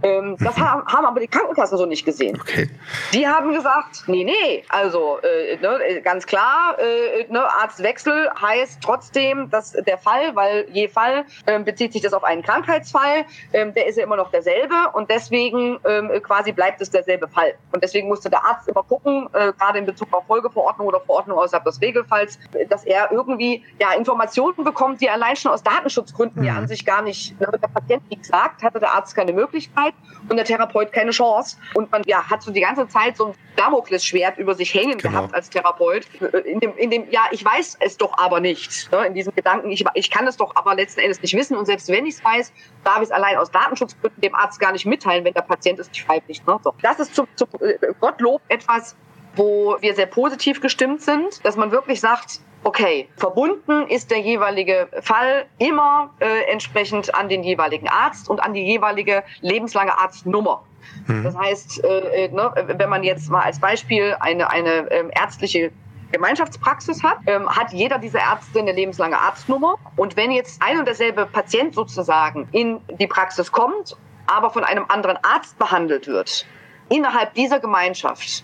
[0.04, 0.62] Ähm, das mhm.
[0.62, 2.40] haben, haben aber die Krankenkassen so nicht gesehen.
[2.40, 2.70] Okay.
[3.14, 9.50] Die haben gesagt, nee, nee, also äh, ne, ganz klar, äh, ne, Arztwechsel heißt trotzdem,
[9.50, 13.88] dass der Fall, weil je Fall ähm, bezieht sich das auf einen Krankheitsfall, ähm, der
[13.88, 17.54] ist ja immer noch derselbe und deswegen ähm, quasi bleibt es derselbe Fall.
[17.72, 21.38] Und deswegen musste der Arzt immer gucken, äh, gerade in Bezug auf Folgeverordnung oder Verordnung
[21.38, 22.40] außerhalb des Regelfalls,
[22.70, 26.48] dass er irgendwie ja Informationen bekommt, die allein schon aus Datenschutzgründen mhm.
[26.48, 29.87] ja an sich gar nicht, ne, der Patient nichts sagt, hatte der Arzt keine Möglichkeit.
[29.88, 29.94] Zeit
[30.30, 31.58] und der Therapeut keine Chance.
[31.74, 35.12] Und man ja, hat so die ganze Zeit so ein Damoklesschwert über sich hängen genau.
[35.12, 36.06] gehabt als Therapeut.
[36.46, 38.92] In dem, in dem, ja, ich weiß es doch aber nicht.
[38.92, 39.08] Ne?
[39.08, 41.58] In diesem Gedanken, ich, ich kann es doch aber letzten Endes nicht wissen.
[41.58, 44.72] Und selbst wenn ich es weiß, darf ich es allein aus Datenschutzgründen dem Arzt gar
[44.72, 46.46] nicht mitteilen, wenn der Patient es nicht freiwillig.
[46.46, 46.60] Ne?
[46.64, 46.74] So.
[46.82, 48.96] Das ist zu, zu äh, Gottlob etwas,
[49.36, 54.90] wo wir sehr positiv gestimmt sind, dass man wirklich sagt, okay, verbunden ist der jeweilige
[55.02, 60.64] Fall immer äh, entsprechend an den jeweiligen Arzt und an die jeweilige lebenslange Arztnummer.
[61.08, 61.24] Mhm.
[61.24, 65.72] Das heißt, äh, äh, ne, wenn man jetzt mal als Beispiel eine, eine ähm, ärztliche
[66.12, 69.76] Gemeinschaftspraxis hat, ähm, hat jeder dieser Ärzte eine lebenslange Arztnummer.
[69.96, 73.96] Und wenn jetzt ein und derselbe Patient sozusagen in die Praxis kommt,
[74.26, 76.46] aber von einem anderen Arzt behandelt wird,
[76.90, 78.44] innerhalb dieser Gemeinschaft,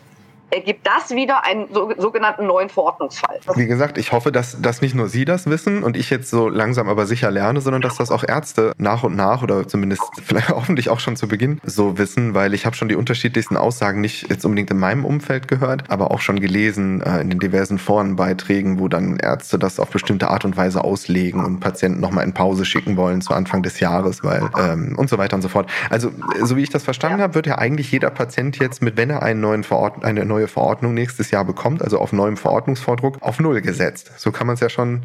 [0.54, 3.40] ergibt das wieder einen sogenannten neuen Verordnungsfall.
[3.56, 6.48] Wie gesagt, ich hoffe, dass, dass nicht nur Sie das wissen und ich jetzt so
[6.48, 10.50] langsam aber sicher lerne, sondern dass das auch Ärzte nach und nach oder zumindest vielleicht
[10.50, 14.30] hoffentlich auch schon zu Beginn so wissen, weil ich habe schon die unterschiedlichsten Aussagen nicht
[14.30, 18.80] jetzt unbedingt in meinem Umfeld gehört, aber auch schon gelesen äh, in den diversen Forenbeiträgen,
[18.80, 22.66] wo dann Ärzte das auf bestimmte Art und Weise auslegen und Patienten nochmal in Pause
[22.66, 25.70] schicken wollen zu Anfang des Jahres, weil ähm, und so weiter und so fort.
[25.90, 27.24] Also so wie ich das verstanden ja.
[27.24, 30.43] habe, wird ja eigentlich jeder Patient jetzt mit, wenn er einen neuen Verord eine neue
[30.44, 34.12] neue Verordnung nächstes Jahr bekommt, also auf neuem Verordnungsvordruck, auf Null gesetzt.
[34.18, 35.04] So kann man es ja schon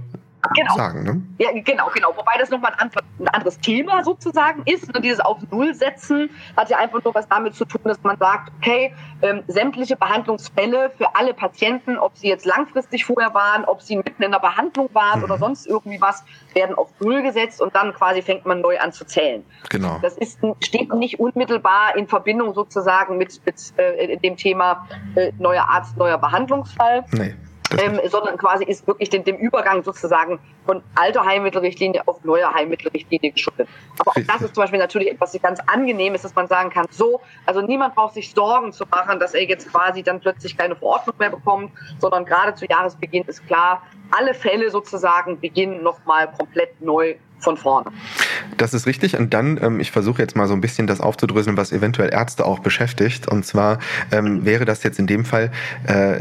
[0.55, 0.77] genau.
[0.77, 1.03] sagen.
[1.05, 1.23] Ne?
[1.39, 2.17] Ja, genau, genau.
[2.17, 4.93] Wobei das nochmal ein, ein anderes Thema sozusagen ist.
[4.93, 5.01] Ne?
[5.01, 8.53] Dieses auf Null setzen hat ja einfach nur was damit zu tun, dass man sagt,
[8.59, 13.97] okay, ähm, sämtliche Behandlungsfälle für alle Patienten, ob sie jetzt langfristig vorher waren, ob sie
[13.97, 15.25] mitten in der Behandlung waren mhm.
[15.25, 16.25] oder sonst irgendwie was,
[16.55, 19.45] werden auf Null gesetzt und dann quasi fängt man neu an zu zählen.
[19.71, 19.99] Genau.
[20.03, 25.65] Das ist, steht nicht unmittelbar in Verbindung sozusagen mit, mit äh, dem Thema äh, neuer
[25.69, 27.05] Arzt, neuer Behandlungsfall.
[27.13, 27.35] Nee
[27.79, 33.33] ähm, sondern quasi ist wirklich dem, dem Übergang sozusagen von alter Heilmittelrichtlinie auf neue Heilmittelrichtlinie
[33.33, 33.69] geschuldet.
[33.99, 37.21] Aber auch das ist zum Beispiel natürlich etwas ganz angenehmes, dass man sagen kann, so,
[37.47, 41.17] also niemand braucht sich Sorgen zu machen, dass er jetzt quasi dann plötzlich keine Verordnung
[41.19, 47.17] mehr bekommt, sondern gerade zu Jahresbeginn ist klar, alle Fälle sozusagen beginnen nochmal komplett neu
[47.41, 47.91] von vorne.
[48.57, 49.17] Das ist richtig.
[49.17, 52.45] Und dann, ähm, ich versuche jetzt mal so ein bisschen das aufzudröseln, was eventuell Ärzte
[52.45, 53.29] auch beschäftigt.
[53.29, 53.79] Und zwar
[54.11, 55.53] ähm, wäre das jetzt in dem Fall
[55.87, 56.21] äh,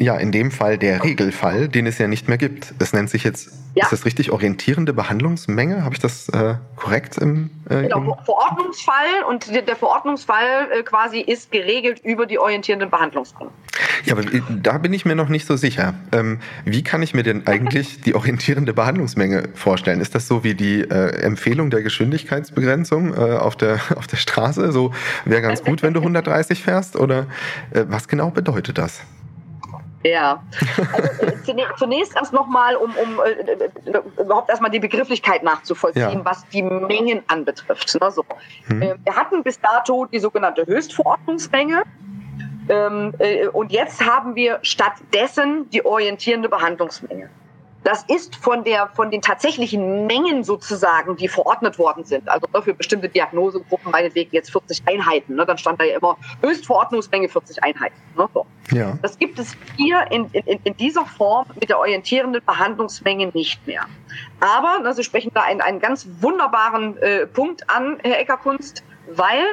[0.00, 2.72] ja, in dem Fall der Regelfall, den es ja nicht mehr gibt.
[2.78, 3.84] Es nennt sich jetzt, ja.
[3.84, 5.84] ist das richtig, orientierende Behandlungsmenge?
[5.84, 11.20] Habe ich das äh, korrekt im, äh, genau, im Verordnungsfall und der, Verordnungsfall äh, quasi
[11.20, 13.52] ist geregelt über die orientierenden Behandlungsmengen.
[14.06, 15.92] Ja, aber äh, da bin ich mir noch nicht so sicher.
[16.12, 20.00] Ähm, wie kann ich mir denn eigentlich die orientierende Behandlungsmenge vorstellen?
[20.00, 24.72] Ist das so wie die äh, Empfehlung der Geschwindigkeitsbegrenzung äh, auf, der, auf der Straße?
[24.72, 24.94] So
[25.26, 26.96] wäre ganz gut, wenn du 130 fährst?
[26.96, 27.26] Oder
[27.72, 29.02] was genau bedeutet das?
[30.02, 30.42] Ja,
[30.94, 36.24] also, äh, zunächst erst nochmal, um, um äh, äh, überhaupt erstmal die Begrifflichkeit nachzuvollziehen, ja.
[36.24, 38.00] was die Mengen anbetrifft.
[38.00, 38.24] Ne, so.
[38.68, 38.82] Hm.
[38.82, 41.82] Äh, wir hatten bis dato die sogenannte Höchstverordnungsmenge.
[42.70, 47.28] Ähm, äh, und jetzt haben wir stattdessen die orientierende Behandlungsmenge.
[47.84, 52.28] Das ist von der, von den tatsächlichen Mengen sozusagen, die verordnet worden sind.
[52.28, 55.36] Also für bestimmte Diagnosegruppen meinetwegen jetzt 40 Einheiten.
[55.36, 55.46] Ne?
[55.46, 57.96] Dann stand da ja immer Höchstverordnungsmenge 40 Einheiten.
[58.16, 58.28] Ne?
[58.34, 58.46] So.
[58.72, 58.98] Ja.
[59.02, 63.86] Das gibt es hier in, in, in dieser Form mit der orientierenden Behandlungsmenge nicht mehr.
[64.40, 69.44] Aber ne, Sie sprechen da einen, einen ganz wunderbaren äh, Punkt an, Herr Eckerkunst, weil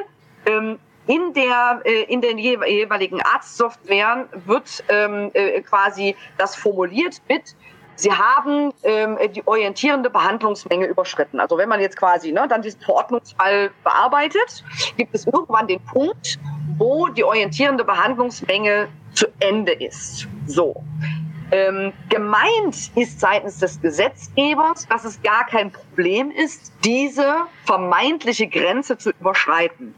[0.46, 7.56] ähm, in der äh, in den jeweiligen Arztsoftwaren wird ähm, äh, quasi das formuliert mit
[7.98, 11.40] Sie haben ähm, die orientierende Behandlungsmenge überschritten.
[11.40, 14.62] Also wenn man jetzt quasi ne, dann diesen Verordnungsfall bearbeitet,
[14.96, 16.38] gibt es irgendwann den Punkt,
[16.76, 20.28] wo die orientierende Behandlungsmenge zu Ende ist.
[20.46, 20.80] So.
[21.50, 27.34] Ähm, gemeint ist seitens des Gesetzgebers, dass es gar kein Problem ist, diese
[27.64, 29.92] vermeintliche Grenze zu überschreiten.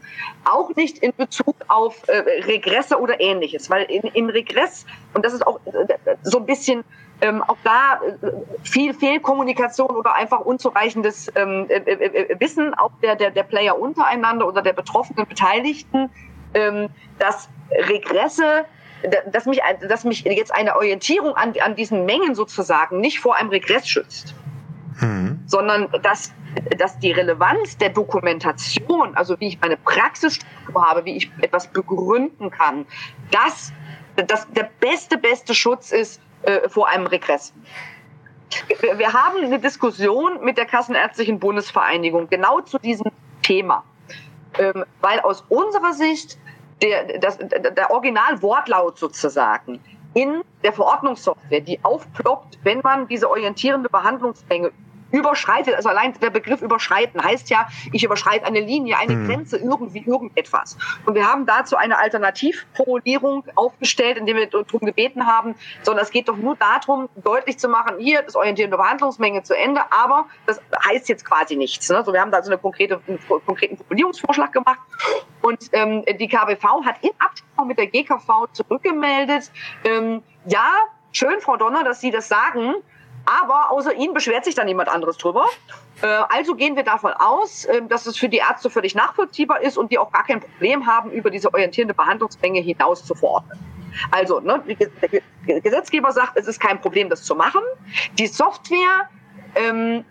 [0.45, 5.33] Auch nicht in Bezug auf äh, Regresse oder ähnliches, weil in, in Regress, und das
[5.33, 6.83] ist auch äh, so ein bisschen
[7.21, 8.31] ähm, auch da äh,
[8.63, 14.47] viel Fehlkommunikation oder einfach unzureichendes ähm, äh, äh, Wissen auch der, der, der Player untereinander
[14.47, 16.09] oder der betroffenen Beteiligten,
[16.53, 18.65] ähm, dass Regresse
[19.31, 19.59] dass mich,
[19.89, 24.35] dass mich jetzt eine Orientierung an, an diesen Mengen sozusagen nicht vor einem Regress schützt,
[24.99, 25.39] mhm.
[25.47, 26.31] sondern dass,
[26.77, 32.51] dass die Relevanz der Dokumentation, also wie ich meine Praxisstruktur habe, wie ich etwas begründen
[32.51, 32.85] kann,
[33.31, 33.73] dass
[34.27, 37.53] das der beste, beste Schutz ist äh, vor einem Regress.
[38.97, 43.11] Wir, haben eine Diskussion mit der Kassenärztlichen Bundesvereinigung genau zu diesem
[43.43, 43.83] Thema,
[44.59, 46.37] ähm, weil aus unserer Sicht
[46.81, 49.79] der, das, der Originalwortlaut sozusagen
[50.13, 54.71] in der Verordnungssoftware, die aufploppt, wenn man diese orientierende Behandlungsmenge
[55.11, 59.27] überschreitet, also allein der Begriff überschreiten heißt ja, ich überschreite eine Linie, eine hm.
[59.27, 60.77] Grenze, irgendwie irgendetwas.
[61.05, 66.29] Und wir haben dazu eine Alternativformulierung aufgestellt, indem wir darum gebeten haben, sondern es geht
[66.29, 71.09] doch nur darum, deutlich zu machen, hier ist orientierende Behandlungsmenge zu Ende, aber das heißt
[71.09, 71.89] jetzt quasi nichts.
[71.89, 72.03] Ne?
[72.03, 74.79] So, wir haben da so eine konkrete, einen konkreten Formulierungsvorschlag gemacht
[75.41, 79.51] und ähm, die KBV hat in Abstimmung mit der GKV zurückgemeldet,
[79.83, 80.71] ähm, ja,
[81.11, 82.75] schön, Frau Donner, dass Sie das sagen,
[83.25, 85.45] aber außer Ihnen beschwert sich da niemand anderes drüber.
[86.01, 89.77] Äh, also gehen wir davon aus, äh, dass es für die Ärzte völlig nachvollziehbar ist
[89.77, 93.59] und die auch gar kein Problem haben, über diese orientierende Behandlungsmenge hinaus zu verordnen.
[94.09, 94.63] Also, ne,
[95.47, 97.61] der Gesetzgeber sagt, es ist kein Problem, das zu machen.
[98.17, 99.09] Die Software
[99.55, 100.05] ähm,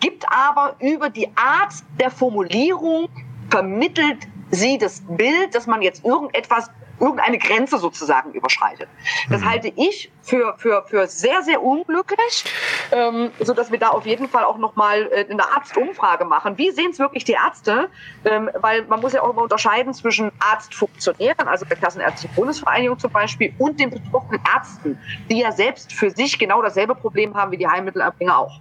[0.00, 3.08] gibt aber über die Art der Formulierung
[3.50, 8.88] vermittelt sie das Bild, dass man jetzt irgendetwas irgendeine Grenze sozusagen überschreitet.
[9.28, 9.50] Das mhm.
[9.50, 12.44] halte ich für, für, für sehr, sehr unglücklich,
[12.92, 16.58] ähm, so dass wir da auf jeden Fall auch nochmal äh, eine Arztumfrage machen.
[16.58, 17.88] Wie sehen es wirklich die Ärzte?
[18.24, 23.12] Ähm, weil man muss ja auch immer unterscheiden zwischen Arztfunktionären, also der Kassenärztlichen Bundesvereinigung zum
[23.12, 24.98] Beispiel, und den betroffenen Ärzten,
[25.30, 28.60] die ja selbst für sich genau dasselbe Problem haben wie die Heilmittelerbringer auch.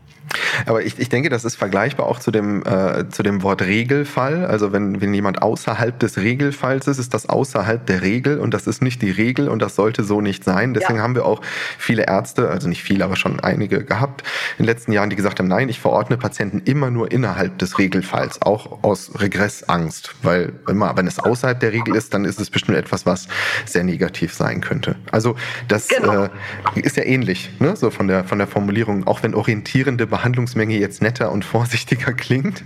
[0.66, 4.46] Aber ich, ich denke, das ist vergleichbar auch zu dem, äh, zu dem Wort Regelfall.
[4.46, 8.68] Also wenn, wenn jemand außerhalb des Regelfalls ist, ist das außerhalb der Regel und das
[8.68, 10.74] ist nicht die Regel und das sollte so nicht sein.
[10.74, 11.04] Deswegen ja.
[11.04, 11.42] haben wir auch
[11.78, 14.24] viele Ärzte, also nicht viele, aber schon einige gehabt
[14.58, 17.78] in den letzten Jahren, die gesagt haben, nein, ich verordne Patienten immer nur innerhalb des
[17.80, 20.16] Regelfalls, auch aus Regressangst.
[20.24, 23.28] Weil immer, wenn es außerhalb der Regel ist, dann ist es bestimmt etwas, was
[23.66, 24.96] sehr negativ sein könnte.
[25.12, 25.36] Also
[25.68, 26.26] das genau.
[26.26, 26.30] äh,
[26.76, 27.76] ist ja ähnlich, ne?
[27.76, 32.64] so von der, von der Formulierung, auch wenn orientierende Behandlungsmenge jetzt netter und vorsichtiger klingt,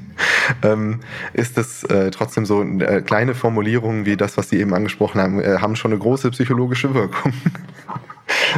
[0.64, 1.00] ähm,
[1.34, 5.42] ist das äh, trotzdem so äh, kleine Formulierungen wie das, was Sie eben angesprochen haben,
[5.42, 7.34] äh, haben schon eine große psychologische Wirkung.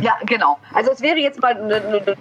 [0.01, 0.57] Ja, genau.
[0.73, 1.55] Also es wäre jetzt mal,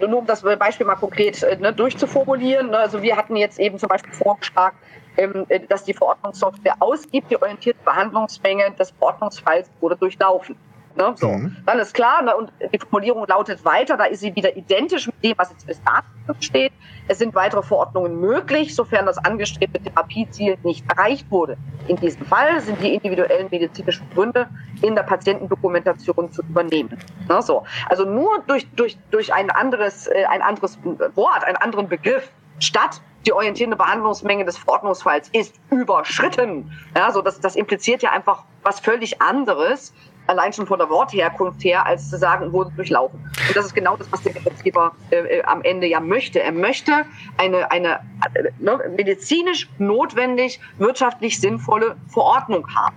[0.07, 2.71] nur um das Beispiel mal konkret äh, ne, durchzuformulieren.
[2.71, 4.77] Ne, also wir hatten jetzt eben zum Beispiel vorgeschlagen,
[5.17, 10.55] ähm, äh, dass die Verordnungssoftware ausgibt, die orientierte Behandlungsmenge des Verordnungsfalls wurde durchlaufen.
[10.95, 11.13] Ne?
[11.15, 11.29] So.
[11.29, 11.57] Mhm.
[11.65, 12.35] Dann ist klar, ne?
[12.35, 15.81] und die Formulierung lautet weiter, da ist sie wieder identisch mit dem, was jetzt bis
[15.83, 16.05] dato
[16.39, 16.73] steht.
[17.07, 21.57] Es sind weitere Verordnungen möglich, sofern das angestrebte Therapieziel nicht erreicht wurde.
[21.87, 24.47] In diesem Fall sind die individuellen medizinischen Gründe
[24.81, 26.97] in der Patientendokumentation zu übernehmen.
[27.27, 27.41] Ne?
[27.41, 27.63] So.
[27.87, 30.77] Also nur durch, durch, durch ein, anderes, äh, ein anderes
[31.15, 36.71] Wort, einen anderen Begriff, statt die orientierende Behandlungsmenge des Verordnungsfalls ist überschritten.
[36.95, 39.93] Ja, so das, das impliziert ja einfach was völlig anderes,
[40.27, 43.19] allein schon von der Wortherkunft her, als zu sagen, wurde durchlaufen.
[43.19, 46.41] Und das ist genau das, was der Gesetzgeber äh, äh, am Ende ja möchte.
[46.41, 47.05] Er möchte
[47.37, 47.99] eine, eine
[48.33, 52.95] äh, ne, medizinisch notwendig, wirtschaftlich sinnvolle Verordnung haben.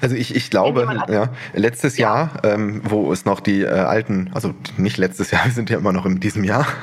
[0.00, 2.08] Also ich, ich glaube, ja, letztes ja.
[2.08, 5.78] Jahr, ähm, wo es noch die äh, alten, also nicht letztes Jahr, wir sind ja
[5.78, 6.66] immer noch in diesem Jahr.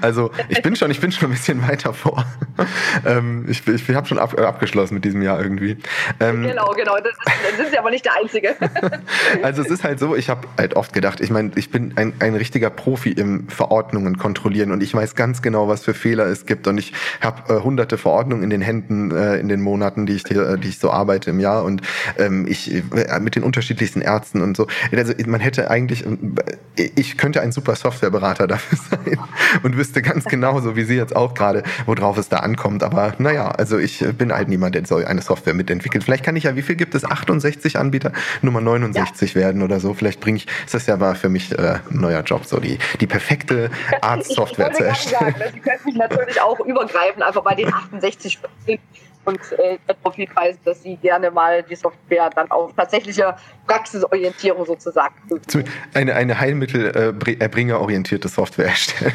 [0.00, 2.24] Also ich bin schon, ich bin schon ein bisschen weiter vor.
[3.06, 5.76] ähm, ich ich habe schon ab, äh, abgeschlossen mit diesem Jahr irgendwie.
[6.18, 6.96] Ähm, genau, genau.
[6.96, 8.56] Das, das sind Sie aber nicht der Einzige.
[9.42, 12.14] also es ist halt so, ich habe halt oft gedacht, ich meine, ich bin ein,
[12.20, 16.46] ein richtiger Profi im Verordnungen kontrollieren und ich weiß ganz genau, was für Fehler es
[16.46, 20.14] gibt und ich habe äh, hunderte Verordnungen in den Händen äh, in den Monaten, die
[20.14, 21.82] ich, äh, die ich so arbeite im Jahr und
[22.22, 24.66] ähm, ich äh, mit den unterschiedlichsten Ärzten und so.
[24.94, 29.18] Also man hätte eigentlich, äh, ich könnte ein super Softwareberater dafür sein
[29.62, 32.82] und wüsste ganz genau, so wie Sie jetzt auch gerade, worauf es da ankommt.
[32.82, 36.04] Aber naja, also ich bin halt niemand, der so eine Software mitentwickelt.
[36.04, 37.04] Vielleicht kann ich ja, wie viel gibt es?
[37.04, 38.12] 68 Anbieter,
[38.42, 39.40] Nummer 69 ja.
[39.40, 39.94] werden oder so.
[39.94, 42.78] Vielleicht bringe ich, ist das ja aber für mich äh, ein neuer Job, so die,
[43.00, 43.70] die perfekte
[44.00, 45.34] Arztsoftware zu erstellen.
[45.38, 48.38] Sagen, Sie können mich natürlich auch übergreifen, einfach bei den 68
[49.24, 53.34] und äh, darauf hinweisen, dass sie gerne mal die Software dann auf tatsächliche
[53.66, 55.14] Praxisorientierung sozusagen.
[55.94, 59.14] Eine, eine Heilmittelerbringer-orientierte Software erstellen.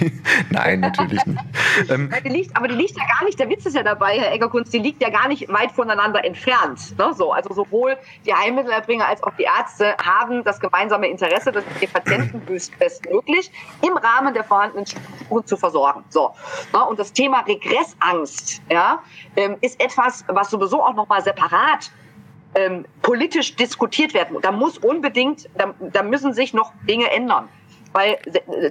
[0.50, 1.40] Nein, natürlich nicht.
[1.90, 4.32] ähm, die liegt, aber die liegt ja gar nicht, der Witz ist ja dabei, Herr
[4.32, 6.98] Eggerkunst, die liegt ja gar nicht weit voneinander entfernt.
[6.98, 7.12] Ne?
[7.14, 11.86] So, also sowohl die Heilmittelerbringer als auch die Ärzte haben das gemeinsame Interesse, dass die
[11.86, 12.40] Patienten
[12.78, 13.50] bestmöglich
[13.82, 16.04] im Rahmen der vorhandenen Strukturen zu versorgen.
[16.08, 16.34] So.
[16.72, 16.84] Ne?
[16.84, 19.02] Und das Thema Regressangst, ja,
[19.42, 21.90] ähm, ist etwas, was sowieso auch nochmal separat
[22.54, 24.38] ähm, politisch diskutiert werden.
[24.40, 27.48] Da muss unbedingt, da, da müssen sich noch Dinge ändern.
[27.92, 28.18] Weil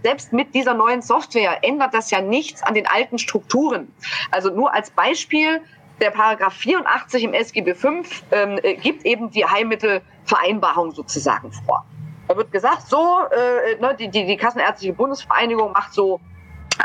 [0.01, 3.93] selbst mit dieser neuen Software ändert das ja nichts an den alten Strukturen.
[4.32, 5.61] Also nur als Beispiel,
[5.99, 8.01] der Paragraph 84 im SGB V
[8.32, 11.86] ähm, äh, gibt eben die Heilmittelvereinbarung sozusagen vor.
[12.28, 16.19] Da wird gesagt, so, äh, ne, die, die, die Kassenärztliche Bundesvereinigung macht so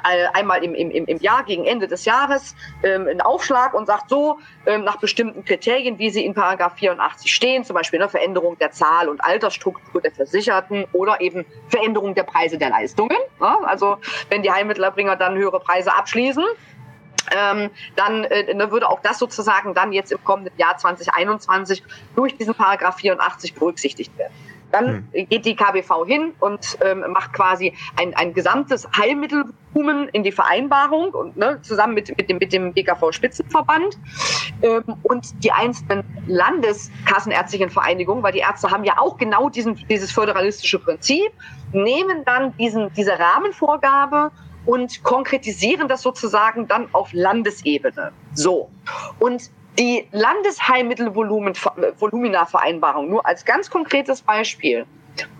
[0.05, 4.39] einmal im, im, im Jahr, gegen Ende des Jahres, ähm, einen Aufschlag und sagt so,
[4.67, 8.71] ähm, nach bestimmten Kriterien, wie sie in Paragraph 84 stehen, zum Beispiel eine Veränderung der
[8.71, 13.17] Zahl und Altersstruktur der Versicherten oder eben Veränderung der Preise der Leistungen.
[13.41, 16.45] Ja, also wenn die Heilmittelerbringer dann höhere Preise abschließen,
[17.37, 21.83] ähm, dann äh, ne, würde auch das sozusagen dann jetzt im kommenden Jahr 2021
[22.15, 24.33] durch diesen Paragraph 84 berücksichtigt werden.
[24.73, 25.29] Dann hm.
[25.29, 31.11] geht die KBV hin und ähm, macht quasi ein, ein gesamtes Heilmittelvolumen in die Vereinbarung
[31.15, 33.99] und ne, zusammen mit, mit dem, mit dem BKV-Spitzenverband
[34.63, 40.13] ähm, und die einzelnen Landeskassenärztlichen Vereinigungen, weil die Ärzte haben ja auch genau diesen, dieses
[40.13, 41.31] föderalistische Prinzip,
[41.73, 44.31] nehmen dann diesen, diese Rahmenvorgabe
[44.67, 48.13] und konkretisieren das sozusagen dann auf Landesebene.
[48.35, 48.69] So.
[49.19, 54.87] Und die Landesheilmittelvolumina-Vereinbarung, nur als ganz konkretes Beispiel,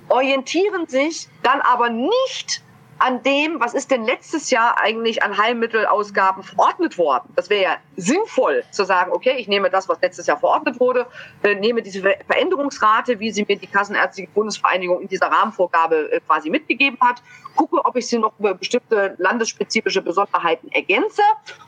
[0.09, 2.63] orientieren sich dann aber nicht
[2.99, 7.33] an dem, was ist denn letztes Jahr eigentlich an Heilmittelausgaben verordnet worden.
[7.37, 11.07] Das wäre ja sinnvoll zu sagen, okay, ich nehme das, was letztes Jahr verordnet wurde,
[11.43, 16.49] äh, nehme diese Veränderungsrate, wie sie mir die Kassenärztliche Bundesvereinigung in dieser Rahmenvorgabe äh, quasi
[16.49, 17.23] mitgegeben hat,
[17.55, 21.23] gucke, ob ich sie noch über bestimmte landesspezifische Besonderheiten ergänze.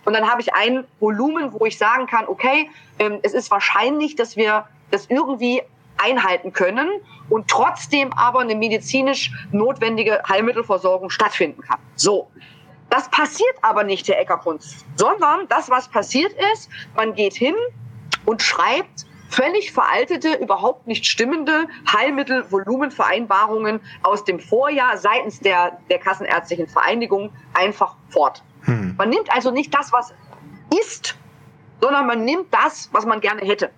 [0.04, 4.16] Und dann habe ich ein Volumen, wo ich sagen kann, okay, ähm, es ist wahrscheinlich,
[4.16, 5.62] dass wir das irgendwie
[5.98, 6.88] einhalten können
[7.28, 11.78] und trotzdem aber eine medizinisch notwendige Heilmittelversorgung stattfinden kann.
[11.96, 12.30] So.
[12.90, 17.54] Das passiert aber nicht, Herr Eckerkunst, sondern das, was passiert ist, man geht hin
[18.24, 26.66] und schreibt völlig veraltete, überhaupt nicht stimmende Heilmittelvolumenvereinbarungen aus dem Vorjahr seitens der, der Kassenärztlichen
[26.66, 28.42] Vereinigung einfach fort.
[28.62, 28.94] Hm.
[28.96, 30.14] Man nimmt also nicht das, was
[30.80, 31.16] ist,
[31.80, 33.70] sondern man nimmt das, was man gerne hätte.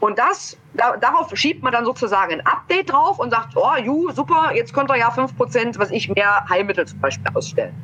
[0.00, 4.10] Und das, da, darauf schiebt man dann sozusagen ein Update drauf und sagt, oh, ju,
[4.10, 7.74] super, jetzt könnt ihr ja fünf Prozent, was ich, mehr Heilmittel zum Beispiel ausstellen.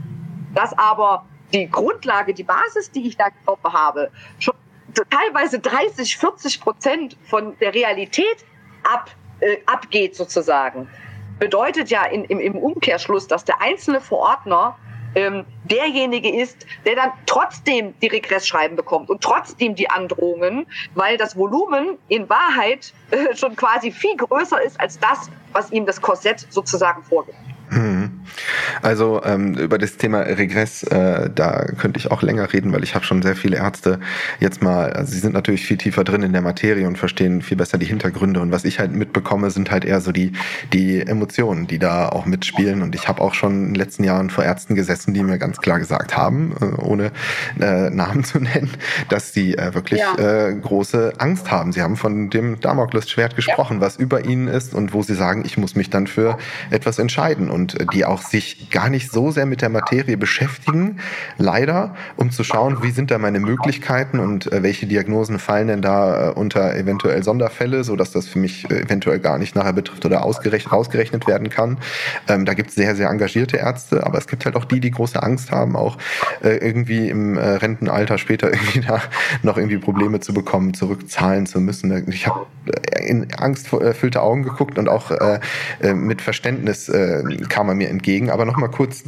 [0.55, 4.55] Dass aber die Grundlage, die Basis, die ich da drauf habe, schon
[5.11, 8.45] teilweise 30, 40 Prozent von der Realität
[8.85, 10.89] ab, äh, abgeht sozusagen,
[11.39, 14.77] bedeutet ja in, im, im Umkehrschluss, dass der einzelne Verordner
[15.15, 21.37] ähm, derjenige ist, der dann trotzdem die Regressschreiben bekommt und trotzdem die Androhungen, weil das
[21.37, 26.47] Volumen in Wahrheit äh, schon quasi viel größer ist als das, was ihm das Korsett
[26.51, 27.39] sozusagen vorgibt.
[27.71, 28.24] Mhm.
[28.83, 32.95] Also ähm, über das Thema Regress, äh, da könnte ich auch länger reden, weil ich
[32.95, 34.01] habe schon sehr viele Ärzte
[34.41, 37.57] jetzt mal, also sie sind natürlich viel tiefer drin in der Materie und verstehen viel
[37.57, 38.41] besser die Hintergründe.
[38.41, 40.33] Und was ich halt mitbekomme, sind halt eher so die,
[40.73, 42.83] die Emotionen, die da auch mitspielen.
[42.83, 45.59] Und ich habe auch schon in den letzten Jahren vor Ärzten gesessen, die mir ganz
[45.59, 47.13] klar gesagt haben, äh, ohne
[47.61, 48.71] äh, Namen zu nennen,
[49.09, 50.49] dass sie äh, wirklich ja.
[50.49, 51.73] äh, große Angst haben.
[51.73, 53.81] Sie haben von dem Damoklesschwert gesprochen, ja.
[53.81, 56.39] was über ihnen ist und wo sie sagen, ich muss mich dann für
[56.71, 57.51] etwas entscheiden.
[57.51, 60.99] Und äh, die auch sich gar nicht so sehr mit der Materie beschäftigen,
[61.39, 65.83] leider, um zu schauen, wie sind da meine Möglichkeiten und äh, welche Diagnosen fallen denn
[65.83, 69.73] da äh, unter eventuell Sonderfälle, so dass das für mich äh, eventuell gar nicht nachher
[69.73, 71.79] betrifft oder ausgerechnet, ausgerechnet werden kann.
[72.29, 74.91] Ähm, da gibt es sehr, sehr engagierte Ärzte, aber es gibt halt auch die, die
[74.91, 75.99] große Angst haben, auch
[76.43, 79.03] äh, irgendwie im äh, Rentenalter später irgendwie da
[79.43, 82.09] noch irgendwie Probleme zu bekommen, zurückzahlen zu müssen.
[82.09, 85.11] Ich habe äh, in angsterfüllte Augen geguckt und auch
[85.95, 86.91] mit Verständnis
[87.49, 88.04] kam er mir entgegen.
[88.31, 89.05] Aber nochmal kurz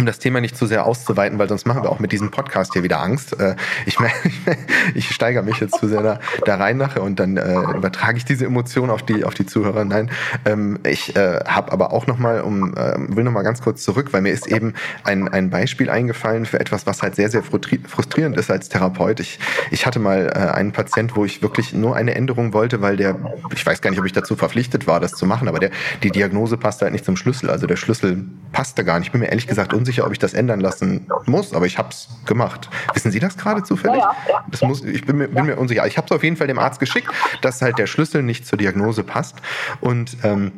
[0.00, 2.72] um das Thema nicht zu sehr auszuweiten, weil sonst machen wir auch mit diesem Podcast
[2.72, 3.38] hier wieder Angst.
[3.38, 3.98] Äh, ich,
[4.94, 8.24] ich steigere mich jetzt zu sehr da, da rein nachher und dann äh, übertrage ich
[8.24, 9.84] diese Emotion auf die, auf die Zuhörer.
[9.84, 10.10] Nein,
[10.46, 14.22] ähm, ich äh, habe aber auch nochmal, um, äh, will nochmal ganz kurz zurück, weil
[14.22, 14.72] mir ist eben
[15.04, 19.20] ein, ein Beispiel eingefallen für etwas, was halt sehr, sehr frustrierend ist als Therapeut.
[19.20, 19.38] Ich,
[19.70, 23.16] ich hatte mal äh, einen Patient, wo ich wirklich nur eine Änderung wollte, weil der,
[23.54, 25.70] ich weiß gar nicht, ob ich dazu verpflichtet war, das zu machen, aber der,
[26.02, 27.50] die Diagnose passte halt nicht zum Schlüssel.
[27.50, 29.08] Also der Schlüssel passte gar nicht.
[29.08, 31.90] Ich bin mir ehrlich gesagt unsicher, ob ich das ändern lassen muss, aber ich habe
[31.90, 32.68] es gemacht.
[32.94, 34.00] Wissen Sie das gerade zufällig?
[34.00, 34.44] Ja, ja.
[34.50, 35.86] Das muss, ich bin mir, bin mir unsicher.
[35.86, 37.08] Ich habe es auf jeden Fall dem Arzt geschickt,
[37.42, 39.36] dass halt der Schlüssel nicht zur Diagnose passt.
[39.80, 40.52] Und ähm,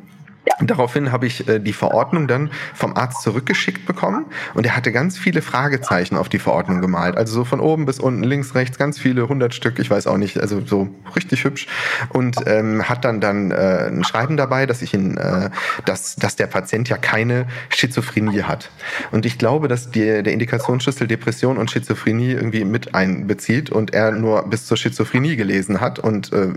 [0.60, 5.18] Daraufhin habe ich äh, die Verordnung dann vom Arzt zurückgeschickt bekommen und er hatte ganz
[5.18, 7.16] viele Fragezeichen auf die Verordnung gemalt.
[7.16, 10.16] Also so von oben bis unten, links, rechts, ganz viele, hundert Stück, ich weiß auch
[10.16, 11.66] nicht, also so richtig hübsch.
[12.10, 15.50] Und ähm, hat dann dann äh, ein Schreiben dabei, dass ich ihn, äh,
[15.84, 18.70] dass, dass der Patient ja keine Schizophrenie hat.
[19.10, 24.12] Und ich glaube, dass die, der Indikationsschlüssel Depression und Schizophrenie irgendwie mit einbezieht und er
[24.12, 26.48] nur bis zur Schizophrenie gelesen hat und äh,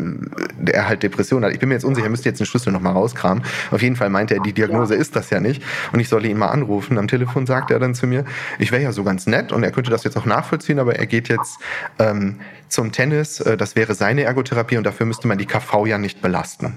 [0.72, 1.54] er halt Depression hat.
[1.54, 3.44] Ich bin mir jetzt unsicher, müsste jetzt den Schlüssel nochmal rauskramen.
[3.76, 5.62] Auf jeden Fall meinte er, die Diagnose ist das ja nicht.
[5.92, 6.98] Und ich solle ihn mal anrufen.
[6.98, 8.24] Am Telefon sagt er dann zu mir,
[8.58, 11.06] ich wäre ja so ganz nett und er könnte das jetzt auch nachvollziehen, aber er
[11.06, 11.60] geht jetzt
[12.00, 12.40] ähm,
[12.70, 13.40] zum Tennis.
[13.40, 16.74] Äh, das wäre seine Ergotherapie und dafür müsste man die KV ja nicht belasten.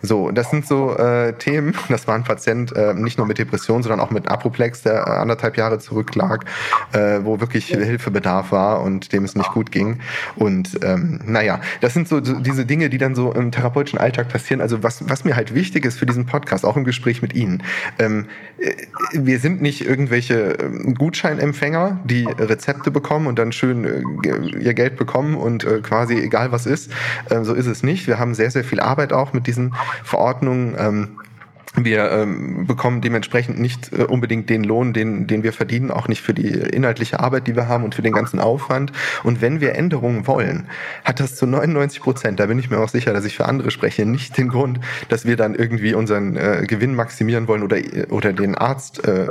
[0.00, 1.74] So, das sind so äh, Themen.
[1.88, 5.10] Das war ein Patient äh, nicht nur mit Depression, sondern auch mit Apoplex, der äh,
[5.10, 6.44] anderthalb Jahre zurücklag,
[6.92, 10.00] äh, wo wirklich Hilfebedarf war und dem es nicht gut ging.
[10.36, 14.60] Und ähm, naja, das sind so, diese Dinge, die dann so im therapeutischen Alltag passieren.
[14.60, 17.62] Also was, was mir halt wichtig ist für diesen Podcast, auch im Gespräch mit Ihnen.
[17.98, 18.26] Ähm,
[18.58, 18.74] äh,
[19.12, 23.78] wir sind nicht irgendwelche ähm, Gutscheinempfänger, die Rezepte bekommen und dann schön
[24.60, 26.90] ihr Geld bekommen und äh, quasi egal was ist.
[27.30, 28.06] Äh, so ist es nicht.
[28.06, 30.76] Wir haben sehr, sehr viel Arbeit auch mit diesen Verordnungen.
[30.78, 31.08] Ähm,
[31.74, 36.22] wir ähm, bekommen dementsprechend nicht äh, unbedingt den Lohn, den, den wir verdienen, auch nicht
[36.22, 38.92] für die inhaltliche Arbeit, die wir haben und für den ganzen Aufwand.
[39.22, 40.68] Und wenn wir Änderungen wollen,
[41.04, 43.70] hat das zu 99 Prozent, da bin ich mir auch sicher, dass ich für andere
[43.70, 47.78] spreche, nicht den Grund, dass wir dann irgendwie unseren äh, Gewinn maximieren wollen oder,
[48.10, 49.28] oder den Arzt äh,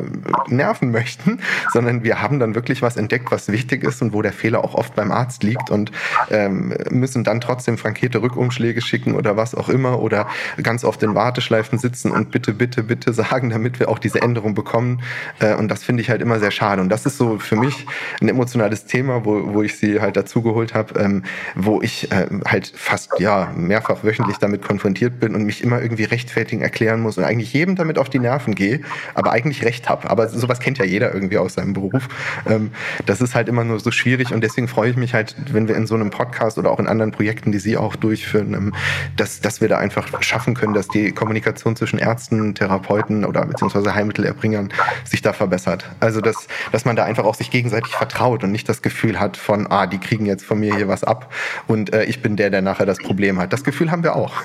[0.48, 1.40] nerven möchten,
[1.74, 4.76] sondern wir haben dann wirklich was entdeckt, was wichtig ist und wo der Fehler auch
[4.76, 5.92] oft beim Arzt liegt und
[6.30, 10.28] ähm, müssen dann trotzdem frankierte Rückumschläge schicken oder was auch immer oder
[10.62, 14.54] ganz oft in Warteschleifen sitzen und bitte, bitte, bitte sagen, damit wir auch diese Änderung
[14.54, 15.02] bekommen.
[15.40, 16.82] Äh, und das finde ich halt immer sehr schade.
[16.82, 17.86] Und das ist so für mich
[18.22, 21.24] ein emotionales Thema, wo, wo ich sie halt dazugeholt habe, ähm,
[21.56, 26.04] wo ich äh, halt fast ja mehrfach wöchentlich damit konfrontiert bin und mich immer irgendwie
[26.04, 28.82] rechtfertigen erklären muss und eigentlich jedem damit auf die Nerven gehe,
[29.14, 30.10] aber eigentlich recht habe.
[30.10, 32.08] Aber sowas kennt ja jeder irgendwie aus seinem Beruf.
[32.48, 32.72] Ähm,
[33.06, 35.76] das ist halt immer nur so schwierig und deswegen freue ich mich halt, wenn wir
[35.76, 38.74] in so einem Podcast oder auch in anderen Projekten, die Sie auch durchführen, ähm,
[39.16, 43.46] dass, dass wir da einfach schaffen können, dass die Kommunikation zwischen Ärzten Ärzten, Therapeuten oder
[43.46, 45.86] beziehungsweise Heilmittelerbringern sich da verbessert.
[46.00, 49.38] Also dass, dass man da einfach auch sich gegenseitig vertraut und nicht das Gefühl hat
[49.38, 51.32] von, ah, die kriegen jetzt von mir hier was ab
[51.68, 53.54] und äh, ich bin der, der nachher das Problem hat.
[53.54, 54.34] Das Gefühl haben wir auch.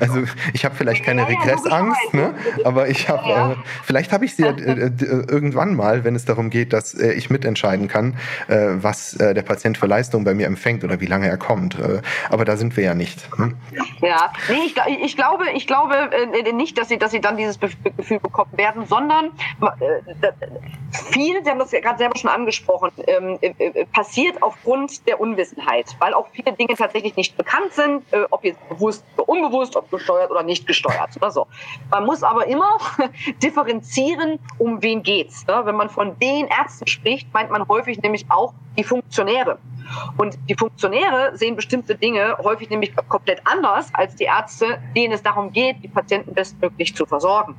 [0.00, 2.34] Also ich habe vielleicht keine Regressangst, ne?
[2.64, 6.50] aber ich habe, äh, vielleicht habe ich sie äh, äh, irgendwann mal, wenn es darum
[6.50, 8.16] geht, dass äh, ich mitentscheiden kann,
[8.48, 11.76] äh, was der Patient für Leistung bei mir empfängt oder wie lange er kommt.
[12.30, 13.28] Aber da sind wir ja nicht.
[13.36, 13.54] Hm?
[14.00, 15.94] Ja, nee, ich, ich glaube, ich glaube
[16.54, 19.26] nicht, dass sie, dass sie dann dieses Gefühl bekommen werden, sondern
[19.80, 20.32] äh,
[21.10, 25.20] viel, Sie haben das ja gerade selber schon angesprochen, ähm, äh, äh, passiert aufgrund der
[25.20, 29.90] Unwissenheit, weil auch viele Dinge tatsächlich nicht bekannt sind, ob jetzt bewusst oder unbewusst, ob
[29.90, 31.46] gesteuert oder nicht gesteuert oder so.
[31.90, 32.78] Man muss aber immer
[33.42, 35.46] differenzieren, um wen geht's.
[35.46, 35.60] Ne?
[35.64, 39.58] Wenn man von den Ärzten spricht, meint man häufig nämlich auch die Funktionäre.
[40.16, 45.22] Und die Funktionäre sehen bestimmte Dinge häufig nämlich komplett anders als die Ärzte, denen es
[45.22, 47.56] darum geht, die Patienten bestmöglich zu versorgen.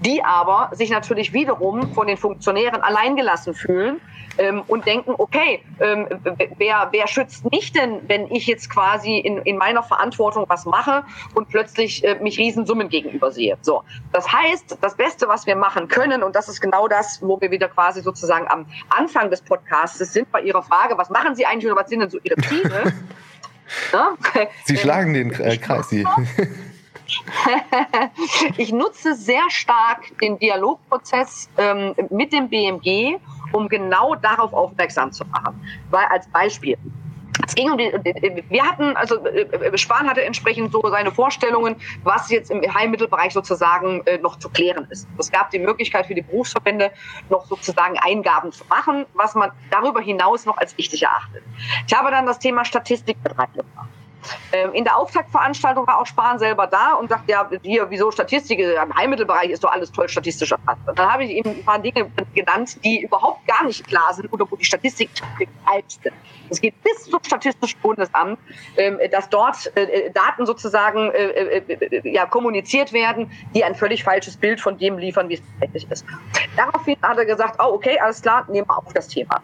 [0.00, 4.00] Die aber sich natürlich wiederum von den Funktionären alleingelassen fühlen
[4.38, 6.06] ähm, und denken, okay, ähm,
[6.58, 11.04] wer, wer schützt mich denn, wenn ich jetzt quasi in, in meiner Verantwortung was mache
[11.34, 13.56] und plötzlich äh, mich Riesensummen gegenüber sehe.
[13.62, 13.82] So,
[14.12, 17.50] das heißt, das Beste, was wir machen können, und das ist genau das, wo wir
[17.50, 21.70] wieder quasi sozusagen am Anfang des Podcasts sind, bei Ihrer Frage, was machen Sie eigentlich
[21.70, 22.92] oder was sind denn so Ihre Ziele?
[23.92, 24.14] ja?
[24.64, 25.94] Sie schlagen den äh, Kreis.
[28.56, 33.18] Ich nutze sehr stark den Dialogprozess ähm, mit dem BMG,
[33.56, 35.60] um genau darauf aufmerksam zu machen.
[35.90, 36.76] Weil als Beispiel,
[37.46, 37.92] es ging um die,
[38.48, 44.02] wir hatten, also äh, Spahn hatte entsprechend so seine Vorstellungen, was jetzt im Heilmittelbereich sozusagen
[44.06, 45.06] äh, noch zu klären ist.
[45.18, 46.90] Es gab die Möglichkeit für die Berufsverbände
[47.28, 51.42] noch sozusagen Eingaben zu machen, was man darüber hinaus noch als wichtig erachtet.
[51.86, 53.88] Ich habe dann das Thema Statistik mit reingebracht.
[54.52, 58.58] Ähm, in der Auftaktveranstaltung war auch Spahn selber da und sagt, ja, hier, wieso Statistik,
[58.58, 60.80] im Heilmittelbereich ist doch alles toll statistisch erfasst.
[60.86, 64.32] Und dann habe ich ihm ein paar Dinge genannt, die überhaupt gar nicht klar sind
[64.32, 65.10] oder wo die Statistik
[65.64, 66.14] falsch sind.
[66.48, 68.38] Es geht bis zum Statistischen Bundesamt,
[68.76, 74.36] ähm, dass dort äh, Daten sozusagen äh, äh, ja, kommuniziert werden, die ein völlig falsches
[74.36, 76.06] Bild von dem liefern, wie es tatsächlich ist.
[76.56, 79.40] Daraufhin hat er gesagt, oh, okay, alles klar, nehmen wir auf das Thema.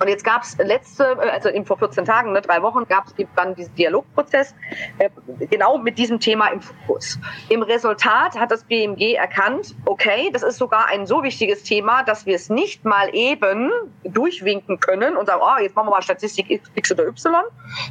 [0.00, 3.14] Und jetzt gab es letzte, also in, vor 14 Tagen, ne, drei Wochen, gab es
[3.36, 4.54] dann diesen Dialogprozess
[4.98, 5.10] äh,
[5.50, 7.18] genau mit diesem Thema im Fokus.
[7.48, 12.26] Im Resultat hat das BMG erkannt, okay, das ist sogar ein so wichtiges Thema, dass
[12.26, 13.70] wir es nicht mal eben
[14.04, 17.42] durchwinken können und sagen, oh, jetzt machen wir mal Statistik X oder Y,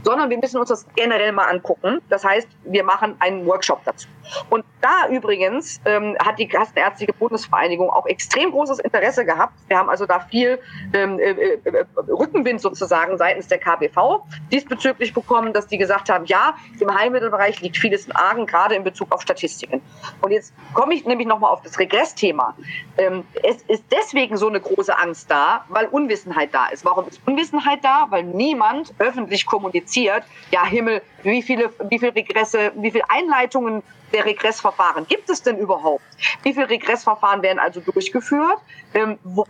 [0.03, 2.01] sondern wir müssen uns das generell mal angucken.
[2.09, 4.07] Das heißt, wir machen einen Workshop dazu.
[4.49, 9.53] Und da übrigens ähm, hat die Kassenärztliche Bundesvereinigung auch extrem großes Interesse gehabt.
[9.67, 10.59] Wir haben also da viel
[10.93, 16.55] ähm, äh, äh Rückenwind sozusagen seitens der KBV diesbezüglich bekommen, dass die gesagt haben, ja,
[16.79, 19.81] im Heilmittelbereich liegt vieles in Argen, gerade in Bezug auf Statistiken.
[20.21, 22.55] Und jetzt komme ich nämlich nochmal auf das Regressthema.
[22.97, 26.85] Ähm, es ist deswegen so eine große Angst da, weil Unwissenheit da ist.
[26.85, 28.07] Warum ist Unwissenheit da?
[28.09, 33.83] Weil niemand öffentlich kommuniziert, ja Himmel, wie viele, wie viele Regresse, wie viele Einleitungen
[34.13, 36.03] der Regressverfahren gibt es denn überhaupt?
[36.43, 38.59] Wie viele Regressverfahren werden also durchgeführt?
[38.93, 39.45] Ähm, wo,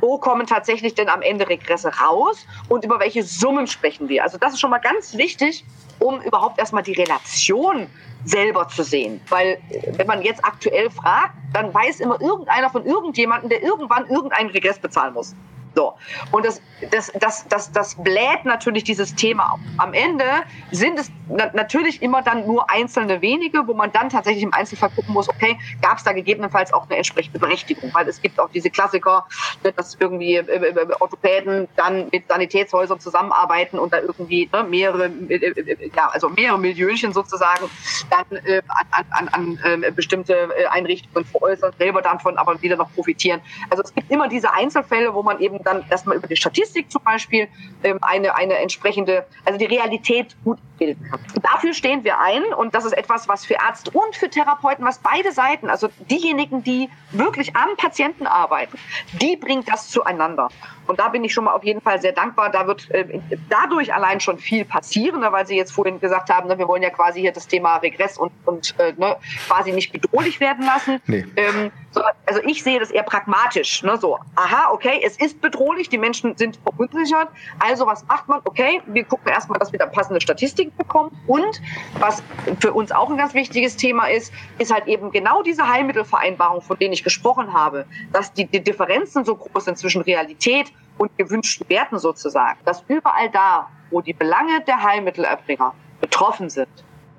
[0.00, 2.46] wo kommen tatsächlich denn am Ende Regresse raus?
[2.68, 4.22] Und über welche Summen sprechen wir?
[4.22, 5.64] Also das ist schon mal ganz wichtig,
[6.00, 7.86] um überhaupt erstmal die Relation
[8.24, 9.20] selber zu sehen.
[9.28, 14.08] Weil äh, wenn man jetzt aktuell fragt, dann weiß immer irgendeiner von irgendjemandem, der irgendwann
[14.08, 15.34] irgendeinen Regress bezahlen muss.
[15.78, 15.94] So.
[16.32, 16.60] Und das,
[16.90, 19.60] das, das, das, das bläht natürlich dieses Thema auf.
[19.76, 20.24] Am Ende
[20.72, 24.90] sind es na natürlich immer dann nur einzelne wenige, wo man dann tatsächlich im Einzelfall
[24.90, 27.90] gucken muss, okay, gab es da gegebenenfalls auch eine entsprechende Berechtigung?
[27.92, 29.26] Weil es gibt auch diese Klassiker,
[29.62, 34.64] ne, dass irgendwie äh, äh, äh, Orthopäden dann mit Sanitätshäusern zusammenarbeiten und da irgendwie ne,
[34.64, 37.68] mehrere, äh, ja, also mehrere Millionchen sozusagen
[38.10, 42.92] dann äh, an, an, an äh, bestimmte Einrichtungen veräußern, selber dann von aber wieder noch
[42.94, 43.40] profitieren.
[43.70, 47.02] Also es gibt immer diese Einzelfälle, wo man eben dann erstmal über die Statistik zum
[47.04, 47.48] Beispiel
[47.82, 51.20] ähm, eine, eine entsprechende, also die Realität gut bilden kann.
[51.42, 54.98] Dafür stehen wir ein und das ist etwas, was für Ärzte und für Therapeuten, was
[54.98, 58.78] beide Seiten, also diejenigen, die wirklich am Patienten arbeiten,
[59.20, 60.48] die bringt das zueinander.
[60.88, 62.50] Und da bin ich schon mal auf jeden Fall sehr dankbar.
[62.50, 63.20] Da wird äh,
[63.50, 66.82] dadurch allein schon viel passieren, ne, weil Sie jetzt vorhin gesagt haben, ne, wir wollen
[66.82, 69.16] ja quasi hier das Thema Regress und, und äh, ne,
[69.46, 71.00] quasi nicht bedrohlich werden lassen.
[71.06, 71.26] Nee.
[71.36, 73.82] Ähm, so, also ich sehe das eher pragmatisch.
[73.82, 77.28] Ne, so, aha, okay, es ist bedrohlich, die Menschen sind verunsichert.
[77.58, 78.40] Also was macht man?
[78.44, 81.10] Okay, wir gucken erstmal, dass wir da passende Statistiken bekommen.
[81.26, 81.60] Und
[81.98, 82.22] was
[82.60, 86.78] für uns auch ein ganz wichtiges Thema ist, ist halt eben genau diese Heilmittelvereinbarung, von
[86.78, 91.68] denen ich gesprochen habe, dass die, die Differenzen so groß sind zwischen Realität und gewünschten
[91.68, 96.68] Werten sozusagen, dass überall da, wo die Belange der Heilmittelerbringer betroffen sind,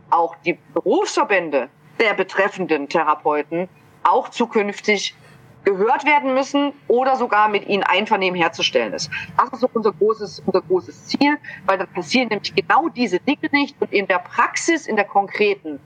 [0.10, 1.70] auch die Berufsverbände
[2.00, 3.68] der betreffenden Therapeuten
[4.04, 5.16] auch zukünftig
[5.66, 9.10] gehört werden müssen oder sogar mit ihnen Einvernehmen herzustellen ist.
[9.38, 13.50] Das ist so unser großes, unser großes Ziel, weil dann passieren nämlich genau diese Dinge
[13.52, 15.80] nicht und in der Praxis, in der konkreten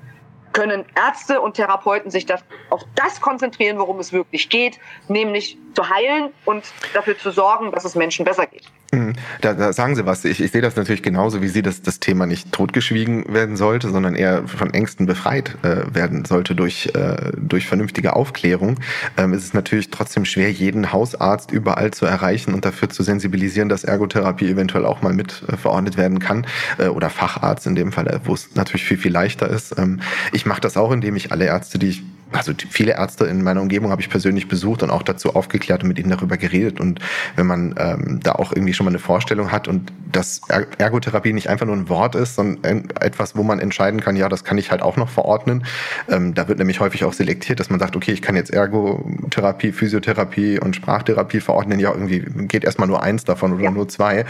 [0.54, 5.90] können Ärzte und Therapeuten sich das, auf das konzentrieren, worum es wirklich geht, nämlich zu
[5.90, 8.64] heilen und dafür zu sorgen, dass es Menschen besser geht.
[8.94, 9.14] Mhm.
[9.42, 10.24] Da, da sagen Sie was.
[10.24, 13.90] Ich, ich sehe das natürlich genauso wie Sie, dass das Thema nicht totgeschwiegen werden sollte,
[13.90, 18.80] sondern eher von Ängsten befreit äh, werden sollte durch, äh, durch vernünftige Aufklärung.
[19.18, 23.68] Ähm, es ist natürlich trotzdem schwer, jeden Hausarzt überall zu erreichen und dafür zu sensibilisieren,
[23.68, 26.46] dass Ergotherapie eventuell auch mal mit äh, verordnet werden kann
[26.78, 29.76] äh, oder Facharzt in dem Fall, wo es natürlich viel, viel leichter ist.
[29.80, 30.02] Ähm,
[30.34, 33.62] ich mache das auch, indem ich alle Ärzte, die ich also viele Ärzte in meiner
[33.62, 36.80] Umgebung habe ich persönlich besucht und auch dazu aufgeklärt und mit ihnen darüber geredet.
[36.80, 37.00] Und
[37.36, 40.42] wenn man ähm, da auch irgendwie schon mal eine Vorstellung hat und dass
[40.78, 44.44] Ergotherapie nicht einfach nur ein Wort ist, sondern etwas, wo man entscheiden kann, ja, das
[44.44, 45.66] kann ich halt auch noch verordnen.
[46.10, 49.72] Ähm, da wird nämlich häufig auch selektiert, dass man sagt, okay, ich kann jetzt Ergotherapie,
[49.72, 51.80] Physiotherapie und Sprachtherapie verordnen.
[51.80, 53.72] Ja, irgendwie geht erstmal nur eins davon oder ja.
[53.72, 54.26] nur zwei.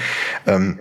[0.47, 0.79] Ähm,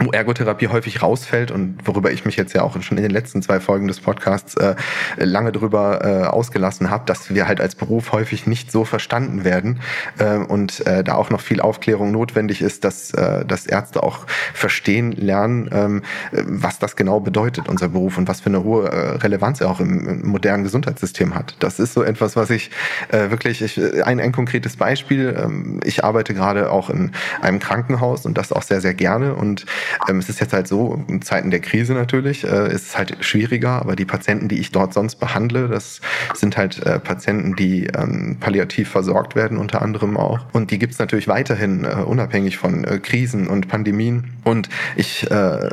[0.00, 3.42] wo Ergotherapie häufig rausfällt und worüber ich mich jetzt ja auch schon in den letzten
[3.42, 4.74] zwei Folgen des Podcasts äh,
[5.18, 9.80] lange drüber äh, ausgelassen habe, dass wir halt als Beruf häufig nicht so verstanden werden
[10.18, 14.26] äh, und äh, da auch noch viel Aufklärung notwendig ist, dass, äh, dass Ärzte auch
[14.54, 19.16] verstehen lernen, ähm, was das genau bedeutet, unser Beruf und was für eine hohe äh,
[19.18, 21.56] Relevanz er auch im, im modernen Gesundheitssystem hat.
[21.60, 22.70] Das ist so etwas, was ich
[23.08, 28.24] äh, wirklich, ich, ein, ein konkretes Beispiel, ähm, ich arbeite gerade auch in einem Krankenhaus
[28.24, 29.66] und das auch sehr, sehr gerne und
[30.08, 33.16] ähm, es ist jetzt halt so, in Zeiten der Krise natürlich, äh, ist es halt
[33.20, 36.00] schwieriger, aber die Patienten, die ich dort sonst behandle, das
[36.34, 40.40] sind halt äh, Patienten, die ähm, palliativ versorgt werden, unter anderem auch.
[40.52, 44.32] Und die gibt es natürlich weiterhin, äh, unabhängig von äh, Krisen und Pandemien.
[44.44, 45.68] Und ich äh,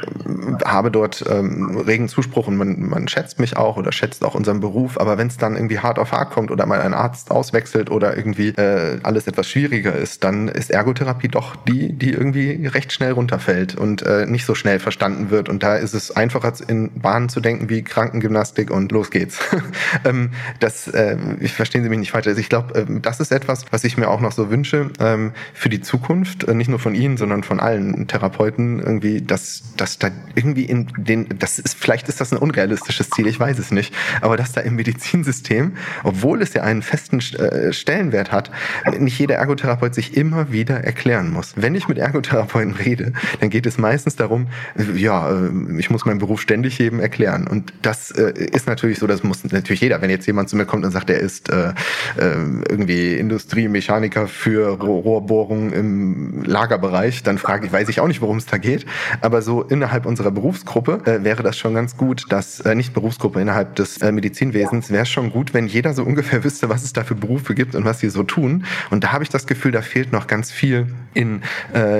[0.66, 4.60] habe dort ähm, regen Zuspruch und man, man schätzt mich auch oder schätzt auch unseren
[4.60, 5.00] Beruf.
[5.00, 8.18] Aber wenn es dann irgendwie hart auf hart kommt oder mal ein Arzt auswechselt oder
[8.18, 13.14] irgendwie äh, alles etwas schwieriger ist, dann ist Ergotherapie doch die, die irgendwie recht schnell
[13.14, 15.50] runterfällt und äh, nicht so schnell verstanden wird.
[15.50, 19.40] Und da ist es einfacher in Bahnen zu denken wie Krankengymnastik und los geht's.
[20.06, 22.30] ähm, das, äh, ich verstehen Sie mich nicht weiter.
[22.30, 25.34] Also ich glaube, ähm, das ist etwas, was ich mir auch noch so wünsche ähm,
[25.54, 30.00] für die Zukunft, äh, nicht nur von Ihnen, sondern von allen Therapeuten irgendwie, dass, dass
[30.00, 33.72] da irgendwie in den, das ist, vielleicht ist das ein unrealistisches Ziel, ich weiß es
[33.72, 38.52] nicht, aber dass da im Medizinsystem, obwohl es ja einen festen äh, Stellenwert hat,
[38.98, 41.54] nicht jeder Ergotherapeut sich immer wieder erklären muss.
[41.56, 44.48] Wenn ich mit Ergotherapeuten rede, dann geht es meistens darum,
[44.96, 47.48] ja, äh, ich muss meinen Beruf ständig jedem erklären.
[47.48, 50.66] Und das äh, ist natürlich so, das muss natürlich jeder, wenn jetzt jemand zu mir
[50.66, 51.74] kommt und sagt, er ist äh,
[52.18, 58.46] irgendwie Industriemechaniker für Rohrbohrungen im Lagerbereich, dann frage ich, weiß ich auch nicht, worum es
[58.46, 58.86] da geht.
[59.22, 64.00] Aber so innerhalb unserer Berufsgruppe wäre das schon ganz gut, dass, nicht Berufsgruppe, innerhalb des
[64.00, 67.76] Medizinwesens wäre schon gut, wenn jeder so ungefähr wüsste, was es da für Berufe gibt
[67.76, 68.66] und was sie so tun.
[68.90, 71.42] Und da habe ich das Gefühl, da fehlt noch ganz viel in,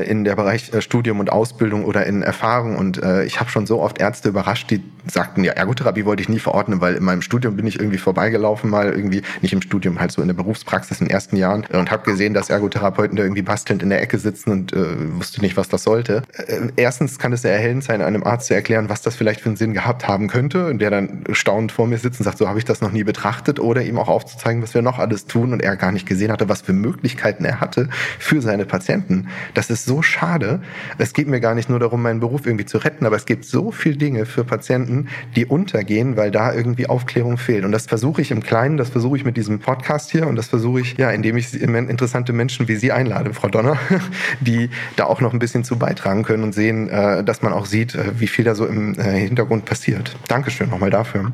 [0.08, 2.76] in der Bereich Studium und Ausbildung oder in Erfahrung.
[2.76, 6.30] Und äh, ich habe schon so oft Ärzte überrascht, die sagten, ja, Ergotherapie wollte ich
[6.30, 10.00] nie verordnen, weil in meinem Studium bin ich irgendwie vorbeigelaufen, mal irgendwie, nicht im Studium,
[10.00, 13.24] halt so in der Berufspraxis in den ersten Jahren und habe gesehen, dass Ergotherapeuten da
[13.24, 16.24] irgendwie bastelnd in der Ecke sitzen und äh, wusste nicht, was das sollte.
[16.34, 19.50] Äh, erstens kann es sehr erhellend sein, einem Arzt zu erklären, was das vielleicht für
[19.50, 22.48] einen Sinn gehabt haben könnte und der dann staunend vor mir sitzt und sagt, so
[22.48, 25.54] habe ich das noch nie betrachtet oder ihm auch aufzuzeigen, was wir noch alles tun
[25.54, 29.28] und er gar nicht gesehen hatte, was für Möglichkeiten er hatte für seine Patienten.
[29.54, 30.62] Das ist so schade.
[30.98, 33.46] Es geht mir gar nicht nur darum, meinen Beruf irgendwie zu retten, aber es gibt
[33.46, 37.66] so viele Dinge für Patienten, die untergehen, weil da irgendwie Aufklärung fehlt.
[37.66, 40.48] Und das versuche ich im Kleinen, das versuche ich mit diesem Podcast hier und das
[40.48, 43.78] versuche ich, ja, indem ich interessante Menschen wie Sie einlade, Frau Donner,
[44.40, 47.66] die da auch noch ein bisschen zu beitragen können und sehen, äh, dass man auch
[47.66, 50.16] sieht, äh, wie viel da so im äh, Hintergrund passiert.
[50.28, 51.32] Dankeschön nochmal dafür.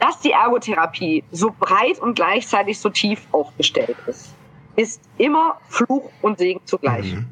[0.00, 4.34] Dass die Ergotherapie so breit und gleichzeitig so tief aufgestellt ist,
[4.76, 7.14] ist immer Fluch und Segen zugleich.
[7.14, 7.26] Mhm.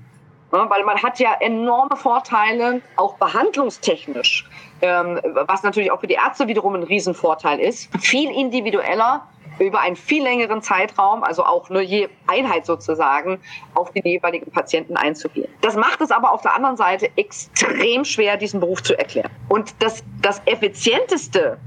[0.50, 4.48] Weil man hat ja enorme Vorteile, auch behandlungstechnisch,
[4.80, 7.88] ähm, was natürlich auch für die Ärzte wiederum ein Riesenvorteil ist.
[8.00, 9.26] Viel individueller
[9.58, 13.40] über einen viel längeren Zeitraum, also auch nur je Einheit sozusagen,
[13.74, 15.48] auf die jeweiligen Patienten einzugehen.
[15.62, 19.30] Das macht es aber auf der anderen Seite extrem schwer, diesen Beruf zu erklären.
[19.48, 21.58] Und das, das Effizienteste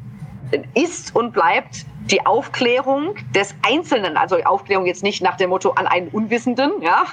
[0.74, 5.72] ist und bleibt die Aufklärung des Einzelnen, also die Aufklärung jetzt nicht nach dem Motto
[5.72, 7.06] an einen Unwissenden, ja,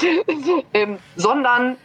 [0.74, 1.76] ähm, sondern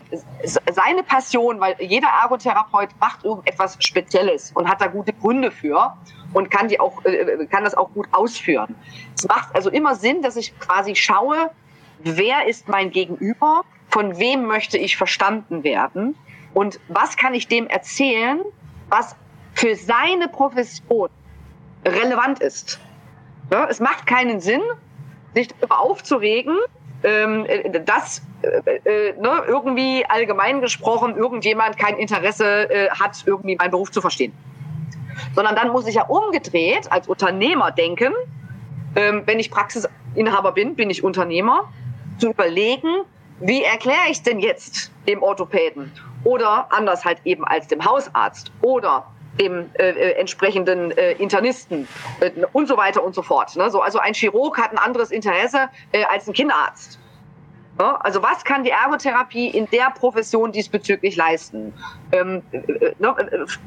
[0.72, 5.96] seine Passion, weil jeder Ergotherapeut macht irgendetwas Spezielles und hat da gute Gründe für
[6.34, 8.76] und kann die auch, äh, kann das auch gut ausführen.
[9.16, 11.52] Es macht also immer Sinn, dass ich quasi schaue,
[12.00, 16.16] wer ist mein Gegenüber, von wem möchte ich verstanden werden
[16.54, 18.42] und was kann ich dem erzählen,
[18.90, 19.16] was
[19.54, 21.10] für seine Profession
[21.86, 22.80] relevant ist.
[23.52, 24.62] Ja, es macht keinen Sinn,
[25.34, 26.58] sich darüber aufzuregen,
[27.04, 27.46] ähm,
[27.86, 33.92] dass äh, äh, ne, irgendwie allgemein gesprochen irgendjemand kein Interesse äh, hat, irgendwie meinen Beruf
[33.92, 34.34] zu verstehen.
[35.36, 38.14] Sondern dann muss ich ja umgedreht als Unternehmer denken,
[38.96, 41.72] ähm, wenn ich Praxisinhaber bin, bin ich Unternehmer,
[42.20, 43.04] zu überlegen,
[43.40, 45.92] wie erkläre ich denn jetzt dem Orthopäden
[46.24, 49.08] oder anders halt eben als dem Hausarzt oder
[49.40, 51.88] dem äh, äh, entsprechenden äh, Internisten
[52.20, 53.56] äh, und so weiter und so fort.
[53.56, 53.70] Ne?
[53.70, 57.00] So, also ein Chirurg hat ein anderes Interesse äh, als ein Kinderarzt.
[57.80, 57.96] Ja?
[57.98, 61.74] Also was kann die Ergotherapie in der Profession diesbezüglich leisten?
[62.12, 63.16] Ähm, äh, äh ne?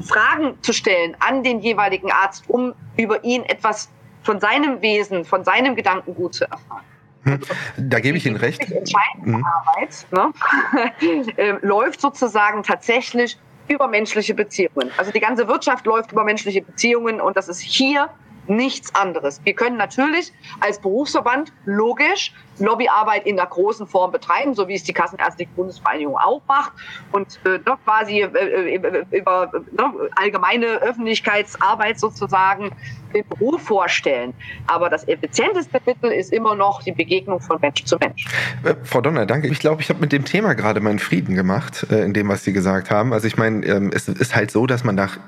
[0.06, 3.90] Fragen zu stellen an den jeweiligen Arzt, um über ihn etwas
[4.22, 6.84] von seinem Wesen, von seinem Gedankengut zu erfahren.
[7.24, 7.40] Hm.
[7.78, 8.68] Da gebe ich Ihnen recht.
[8.68, 9.44] Die entscheidende hm.
[9.44, 13.38] Arbeit ne, äh, läuft sozusagen tatsächlich
[13.68, 14.90] über menschliche Beziehungen.
[14.96, 18.10] Also die ganze Wirtschaft läuft über menschliche Beziehungen und das ist hier
[18.46, 19.40] nichts anderes.
[19.44, 24.84] Wir können natürlich als Berufsverband logisch Lobbyarbeit in der großen Form betreiben, so wie es
[24.84, 26.72] die Kassenärztliche Bundesvereinigung auch macht
[27.12, 32.70] und äh, ne, quasi äh, äh, über ne, allgemeine Öffentlichkeitsarbeit sozusagen
[33.14, 34.34] den Beruf vorstellen.
[34.66, 38.26] Aber das effizienteste Mittel ist immer noch die Begegnung von Mensch zu Mensch.
[38.64, 39.48] Äh, Frau Donner, danke.
[39.48, 42.44] Ich glaube, ich habe mit dem Thema gerade meinen Frieden gemacht, äh, in dem, was
[42.44, 43.12] Sie gesagt haben.
[43.12, 45.18] Also ich meine, ähm, es ist halt so, dass man nach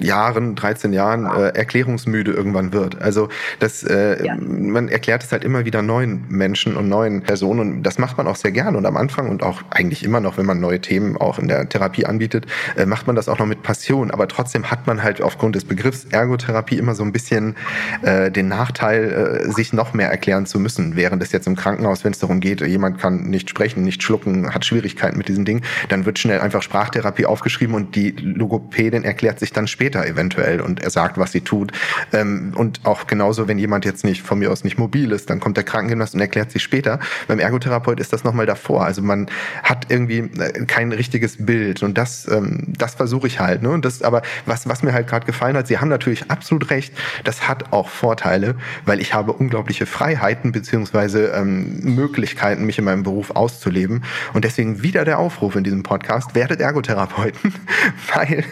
[0.00, 3.00] Jahren, 13 Jahren äh, erklärungsmüde irgendwann wird.
[3.00, 4.36] Also das, ja.
[4.36, 7.60] man erklärt es halt immer wieder neuen Menschen Menschen und neuen Personen.
[7.60, 10.38] Und das macht man auch sehr gerne und am Anfang und auch eigentlich immer noch,
[10.38, 12.46] wenn man neue Themen auch in der Therapie anbietet,
[12.76, 14.10] äh, macht man das auch noch mit Passion.
[14.10, 17.56] Aber trotzdem hat man halt aufgrund des Begriffs Ergotherapie immer so ein bisschen
[18.02, 20.96] äh, den Nachteil, äh, sich noch mehr erklären zu müssen.
[20.96, 24.54] Während es jetzt im Krankenhaus, wenn es darum geht, jemand kann nicht sprechen, nicht schlucken,
[24.54, 29.38] hat Schwierigkeiten mit diesem Ding, dann wird schnell einfach Sprachtherapie aufgeschrieben und die Logopädin erklärt
[29.38, 31.72] sich dann später eventuell und er sagt, was sie tut.
[32.12, 35.40] Ähm, und auch genauso, wenn jemand jetzt nicht von mir aus nicht mobil ist, dann
[35.40, 36.98] kommt der Krankengymnast und erklärt sich später.
[37.28, 38.84] Beim Ergotherapeut ist das nochmal davor.
[38.84, 39.28] Also man
[39.62, 43.62] hat irgendwie äh, kein richtiges Bild und das, ähm, das versuche ich halt.
[43.62, 43.70] Ne?
[43.70, 46.94] Und das, aber was, was mir halt gerade gefallen hat, Sie haben natürlich absolut recht,
[47.24, 48.54] das hat auch Vorteile,
[48.86, 54.04] weil ich habe unglaubliche Freiheiten beziehungsweise ähm, Möglichkeiten, mich in meinem Beruf auszuleben.
[54.32, 57.54] Und deswegen wieder der Aufruf in diesem Podcast, werdet Ergotherapeuten,
[58.14, 58.44] weil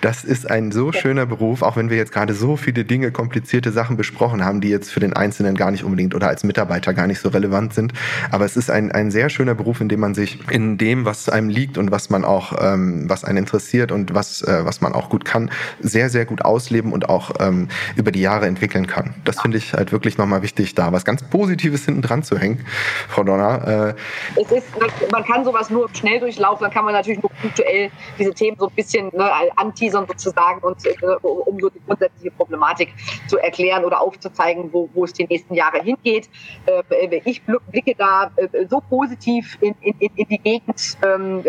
[0.00, 3.72] das ist ein so schöner Beruf, auch wenn wir jetzt gerade so viele Dinge, komplizierte
[3.72, 7.06] Sachen besprochen haben, die jetzt für den Einzelnen gar nicht unbedingt oder als Mitarbeiter gar
[7.06, 7.92] nicht so relevant sind.
[8.30, 11.28] Aber es ist ein, ein sehr schöner Beruf, in dem man sich in dem, was
[11.28, 14.92] einem liegt und was man auch, ähm, was einen interessiert und was, äh, was man
[14.92, 19.14] auch gut kann, sehr, sehr gut ausleben und auch ähm, über die Jahre entwickeln kann.
[19.24, 22.64] Das finde ich halt wirklich nochmal wichtig, da was ganz Positives hinten dran zu hängen,
[23.08, 23.94] Frau Donner.
[24.36, 24.66] Äh, es ist,
[25.12, 28.68] man kann sowas nur schnell durchlaufen, dann kann man natürlich nur punktuell diese Themen so
[28.68, 32.92] ein bisschen ne, anteasern sozusagen und äh, um so die grundsätzliche Problematik
[33.26, 36.28] zu erklären oder aufzuzeigen, wo, wo es die nächsten Jahre hingeht.
[36.66, 36.82] Äh,
[37.28, 41.44] ich blicke da äh, so positiv in, in, in die Gegend ähm,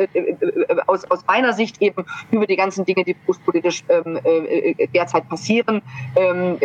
[0.88, 4.20] aus, aus meiner Sicht eben über die ganzen Dinge, die berufspolitisch ähm,
[4.94, 5.82] derzeit passieren,
[6.16, 6.58] ähm,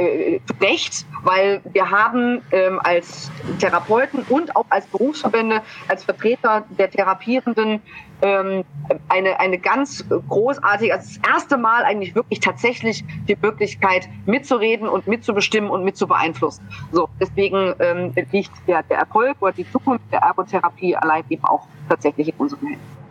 [0.60, 2.42] recht, weil wir haben
[2.80, 7.80] als Therapeuten und auch als Berufsverbände, als Vertreter der Therapierenden
[8.24, 8.64] ähm,
[9.08, 15.06] eine, eine ganz großartige, also das erste Mal eigentlich wirklich tatsächlich die Möglichkeit mitzureden und
[15.06, 16.66] mitzubestimmen und mitzubeeinflussen.
[16.90, 21.66] So, deswegen ähm, liegt der, der Erfolg oder die Zukunft der Ergotherapie allein eben auch
[21.88, 23.03] tatsächlich in unseren Händen.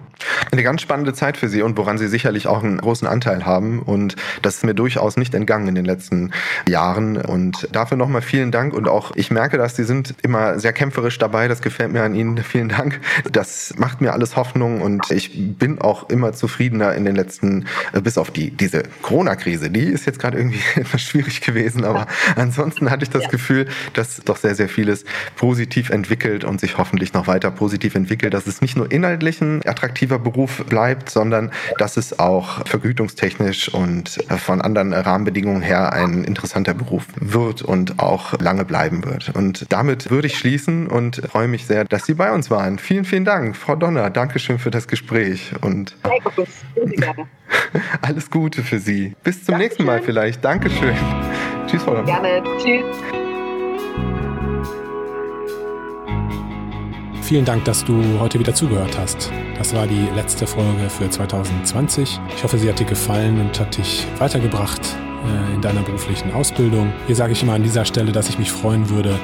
[0.51, 3.81] Eine ganz spannende Zeit für Sie und woran Sie sicherlich auch einen großen Anteil haben.
[3.81, 6.31] Und das ist mir durchaus nicht entgangen in den letzten
[6.67, 7.17] Jahren.
[7.17, 8.73] Und dafür nochmal vielen Dank.
[8.73, 11.47] Und auch ich merke, dass Sie sind immer sehr kämpferisch dabei.
[11.47, 12.37] Das gefällt mir an Ihnen.
[12.37, 12.99] Vielen Dank.
[13.31, 14.81] Das macht mir alles Hoffnung.
[14.81, 19.69] Und ich bin auch immer zufriedener in den letzten, äh, bis auf die, diese Corona-Krise.
[19.69, 21.83] Die ist jetzt gerade irgendwie etwas schwierig gewesen.
[21.83, 25.05] Aber ansonsten hatte ich das Gefühl, dass doch sehr, sehr vieles
[25.35, 28.33] positiv entwickelt und sich hoffentlich noch weiter positiv entwickelt.
[28.33, 29.61] Dass es nicht nur inhaltlich ein
[30.13, 36.73] attraktiver Beruf bleibt, sondern dass es auch vergütungstechnisch und von anderen Rahmenbedingungen her ein interessanter
[36.73, 39.31] Beruf wird und auch lange bleiben wird.
[39.35, 42.79] Und damit würde ich schließen und freue mich sehr, dass Sie bei uns waren.
[42.79, 44.09] Vielen, vielen Dank, Frau Donner.
[44.09, 45.95] Dankeschön für das Gespräch und
[48.01, 49.15] alles Gute für Sie.
[49.23, 49.59] Bis zum Dankeschön.
[49.59, 50.43] nächsten Mal vielleicht.
[50.43, 50.95] Dankeschön.
[51.67, 52.05] Tschüss, Frau Donner.
[52.05, 52.43] Gerne.
[52.57, 53.22] Tschüss.
[57.23, 59.31] Vielen Dank, dass du heute wieder zugehört hast.
[59.57, 62.19] Das war die letzte Folge für 2020.
[62.35, 64.81] Ich hoffe, sie hat dir gefallen und hat dich weitergebracht
[65.25, 66.91] äh, in deiner beruflichen Ausbildung.
[67.07, 69.17] Hier sage ich immer an dieser Stelle, dass ich mich freuen würde,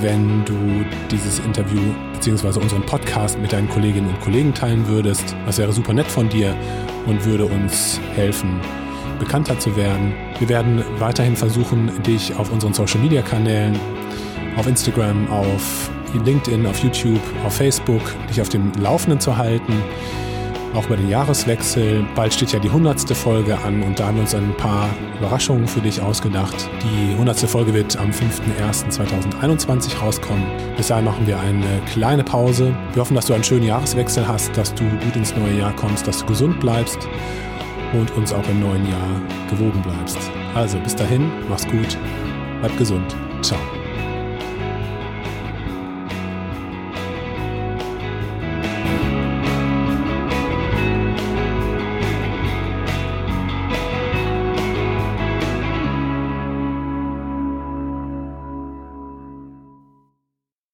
[0.00, 0.56] wenn du
[1.10, 1.78] dieses Interview
[2.14, 2.58] bzw.
[2.58, 5.36] unseren Podcast mit deinen Kolleginnen und Kollegen teilen würdest.
[5.44, 6.56] Das wäre super nett von dir
[7.04, 8.62] und würde uns helfen,
[9.18, 10.14] bekannter zu werden.
[10.38, 13.78] Wir werden weiterhin versuchen, dich auf unseren Social-Media-Kanälen,
[14.56, 19.82] auf Instagram, auf LinkedIn, auf YouTube, auf Facebook, dich auf dem Laufenden zu halten.
[20.74, 22.04] Auch über den Jahreswechsel.
[22.14, 23.10] Bald steht ja die 100.
[23.16, 26.68] Folge an und da haben wir uns ein paar Überraschungen für dich ausgedacht.
[26.82, 27.38] Die 100.
[27.40, 30.44] Folge wird am 5.01.2021 rauskommen.
[30.76, 32.76] Bis dahin machen wir eine kleine Pause.
[32.92, 36.06] Wir hoffen, dass du einen schönen Jahreswechsel hast, dass du gut ins neue Jahr kommst,
[36.06, 37.08] dass du gesund bleibst
[37.94, 40.18] und uns auch im neuen Jahr gewogen bleibst.
[40.54, 41.96] Also bis dahin, mach's gut,
[42.60, 43.16] bleib gesund.
[43.40, 43.85] Ciao.